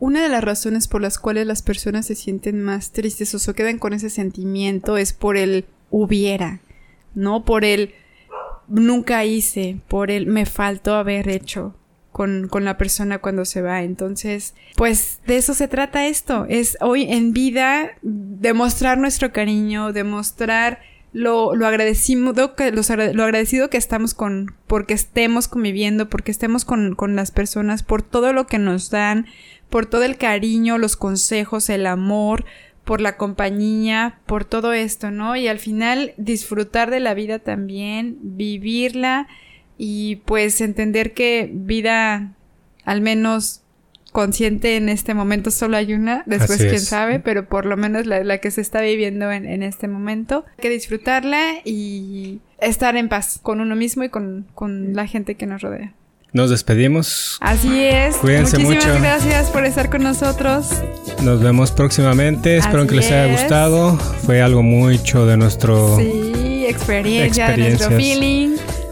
Una 0.00 0.22
de 0.22 0.30
las 0.30 0.42
razones 0.42 0.88
por 0.88 1.02
las 1.02 1.18
cuales 1.18 1.46
las 1.46 1.60
personas 1.60 2.06
se 2.06 2.14
sienten 2.14 2.62
más 2.62 2.90
tristes 2.90 3.34
o 3.34 3.38
se 3.38 3.52
quedan 3.52 3.78
con 3.78 3.92
ese 3.92 4.08
sentimiento 4.08 4.96
es 4.96 5.12
por 5.12 5.36
el 5.36 5.66
hubiera, 5.90 6.60
¿no? 7.14 7.44
Por 7.44 7.66
el 7.66 7.92
nunca 8.66 9.26
hice, 9.26 9.78
por 9.88 10.10
el 10.10 10.26
me 10.26 10.46
faltó 10.46 10.94
haber 10.94 11.28
hecho 11.28 11.76
con, 12.12 12.48
con 12.48 12.64
la 12.64 12.78
persona 12.78 13.18
cuando 13.18 13.44
se 13.44 13.60
va. 13.60 13.82
Entonces, 13.82 14.54
pues 14.74 15.20
de 15.26 15.36
eso 15.36 15.52
se 15.52 15.68
trata 15.68 16.06
esto. 16.06 16.46
Es 16.48 16.78
hoy 16.80 17.02
en 17.02 17.34
vida 17.34 17.90
demostrar 18.00 18.96
nuestro 18.96 19.32
cariño, 19.32 19.92
demostrar 19.92 20.80
lo, 21.12 21.54
lo 21.54 21.66
agradecido 21.66 22.54
que, 22.54 22.72
lo, 22.72 22.82
agradecido 23.22 23.70
que 23.70 23.76
estamos 23.76 24.14
con, 24.14 24.54
porque 24.66 24.94
estemos 24.94 25.48
conviviendo, 25.48 26.08
porque 26.08 26.30
estemos 26.30 26.64
con, 26.64 26.94
con 26.94 27.16
las 27.16 27.30
personas, 27.30 27.82
por 27.82 28.02
todo 28.02 28.32
lo 28.32 28.46
que 28.46 28.58
nos 28.58 28.90
dan, 28.90 29.26
por 29.68 29.86
todo 29.86 30.04
el 30.04 30.16
cariño, 30.16 30.78
los 30.78 30.96
consejos, 30.96 31.68
el 31.68 31.86
amor, 31.86 32.44
por 32.84 33.00
la 33.00 33.16
compañía, 33.16 34.18
por 34.26 34.44
todo 34.44 34.72
esto, 34.72 35.10
¿no? 35.10 35.36
Y 35.36 35.48
al 35.48 35.58
final 35.58 36.14
disfrutar 36.16 36.90
de 36.90 37.00
la 37.00 37.14
vida 37.14 37.38
también, 37.38 38.18
vivirla 38.20 39.28
y 39.78 40.16
pues 40.24 40.60
entender 40.60 41.14
que 41.14 41.50
vida 41.52 42.34
al 42.84 43.00
menos 43.00 43.62
consciente 44.12 44.76
en 44.76 44.88
este 44.88 45.14
momento 45.14 45.50
solo 45.50 45.76
hay 45.76 45.94
una, 45.94 46.22
después 46.26 46.58
quién 46.58 46.80
sabe, 46.80 47.20
pero 47.20 47.48
por 47.48 47.66
lo 47.66 47.76
menos 47.76 48.06
la, 48.06 48.38
que 48.38 48.50
se 48.50 48.60
está 48.60 48.80
viviendo 48.80 49.30
en, 49.30 49.46
en, 49.46 49.62
este 49.62 49.88
momento. 49.88 50.44
Hay 50.56 50.62
que 50.62 50.70
disfrutarla 50.70 51.60
y 51.64 52.40
estar 52.60 52.96
en 52.96 53.08
paz 53.08 53.38
con 53.42 53.60
uno 53.60 53.76
mismo 53.76 54.04
y 54.04 54.08
con, 54.08 54.46
con 54.54 54.94
la 54.94 55.06
gente 55.06 55.34
que 55.34 55.46
nos 55.46 55.62
rodea. 55.62 55.94
Nos 56.32 56.50
despedimos. 56.50 57.38
Así 57.40 57.84
es. 57.84 58.16
Cuídense 58.16 58.58
Muchísimas 58.58 59.00
gracias 59.00 59.50
por 59.50 59.64
estar 59.64 59.90
con 59.90 60.02
nosotros. 60.04 60.68
Nos 61.22 61.42
vemos 61.42 61.72
próximamente. 61.72 62.56
Espero 62.56 62.86
que 62.86 62.94
les 62.94 63.06
haya 63.06 63.26
gustado. 63.26 63.96
Fue 63.96 64.40
algo 64.40 64.62
mucho 64.62 65.26
de 65.26 65.36
nuestro. 65.36 65.96
Sí, 65.96 66.66
experiencia, 66.68 67.50
de 67.50 67.56
nuestro 67.56 67.96
feeling. 67.96 68.49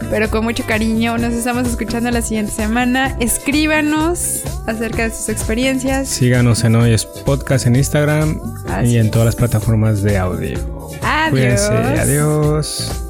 Pero 0.09 0.29
con 0.29 0.43
mucho 0.43 0.63
cariño. 0.65 1.17
Nos 1.17 1.33
estamos 1.33 1.67
escuchando 1.67 2.11
la 2.11 2.21
siguiente 2.21 2.51
semana. 2.51 3.15
Escríbanos 3.19 4.43
acerca 4.65 5.03
de 5.03 5.15
sus 5.15 5.29
experiencias. 5.29 6.07
Síganos 6.07 6.63
en 6.63 6.75
Hoy 6.75 6.93
es 6.93 7.05
Podcast 7.05 7.67
en 7.67 7.75
Instagram 7.75 8.39
y 8.83 8.97
en 8.97 9.11
todas 9.11 9.25
las 9.25 9.35
plataformas 9.35 10.01
de 10.01 10.17
audio. 10.17 10.59
Adiós. 11.01 11.31
Cuídense, 11.31 11.73
adiós. 11.73 13.08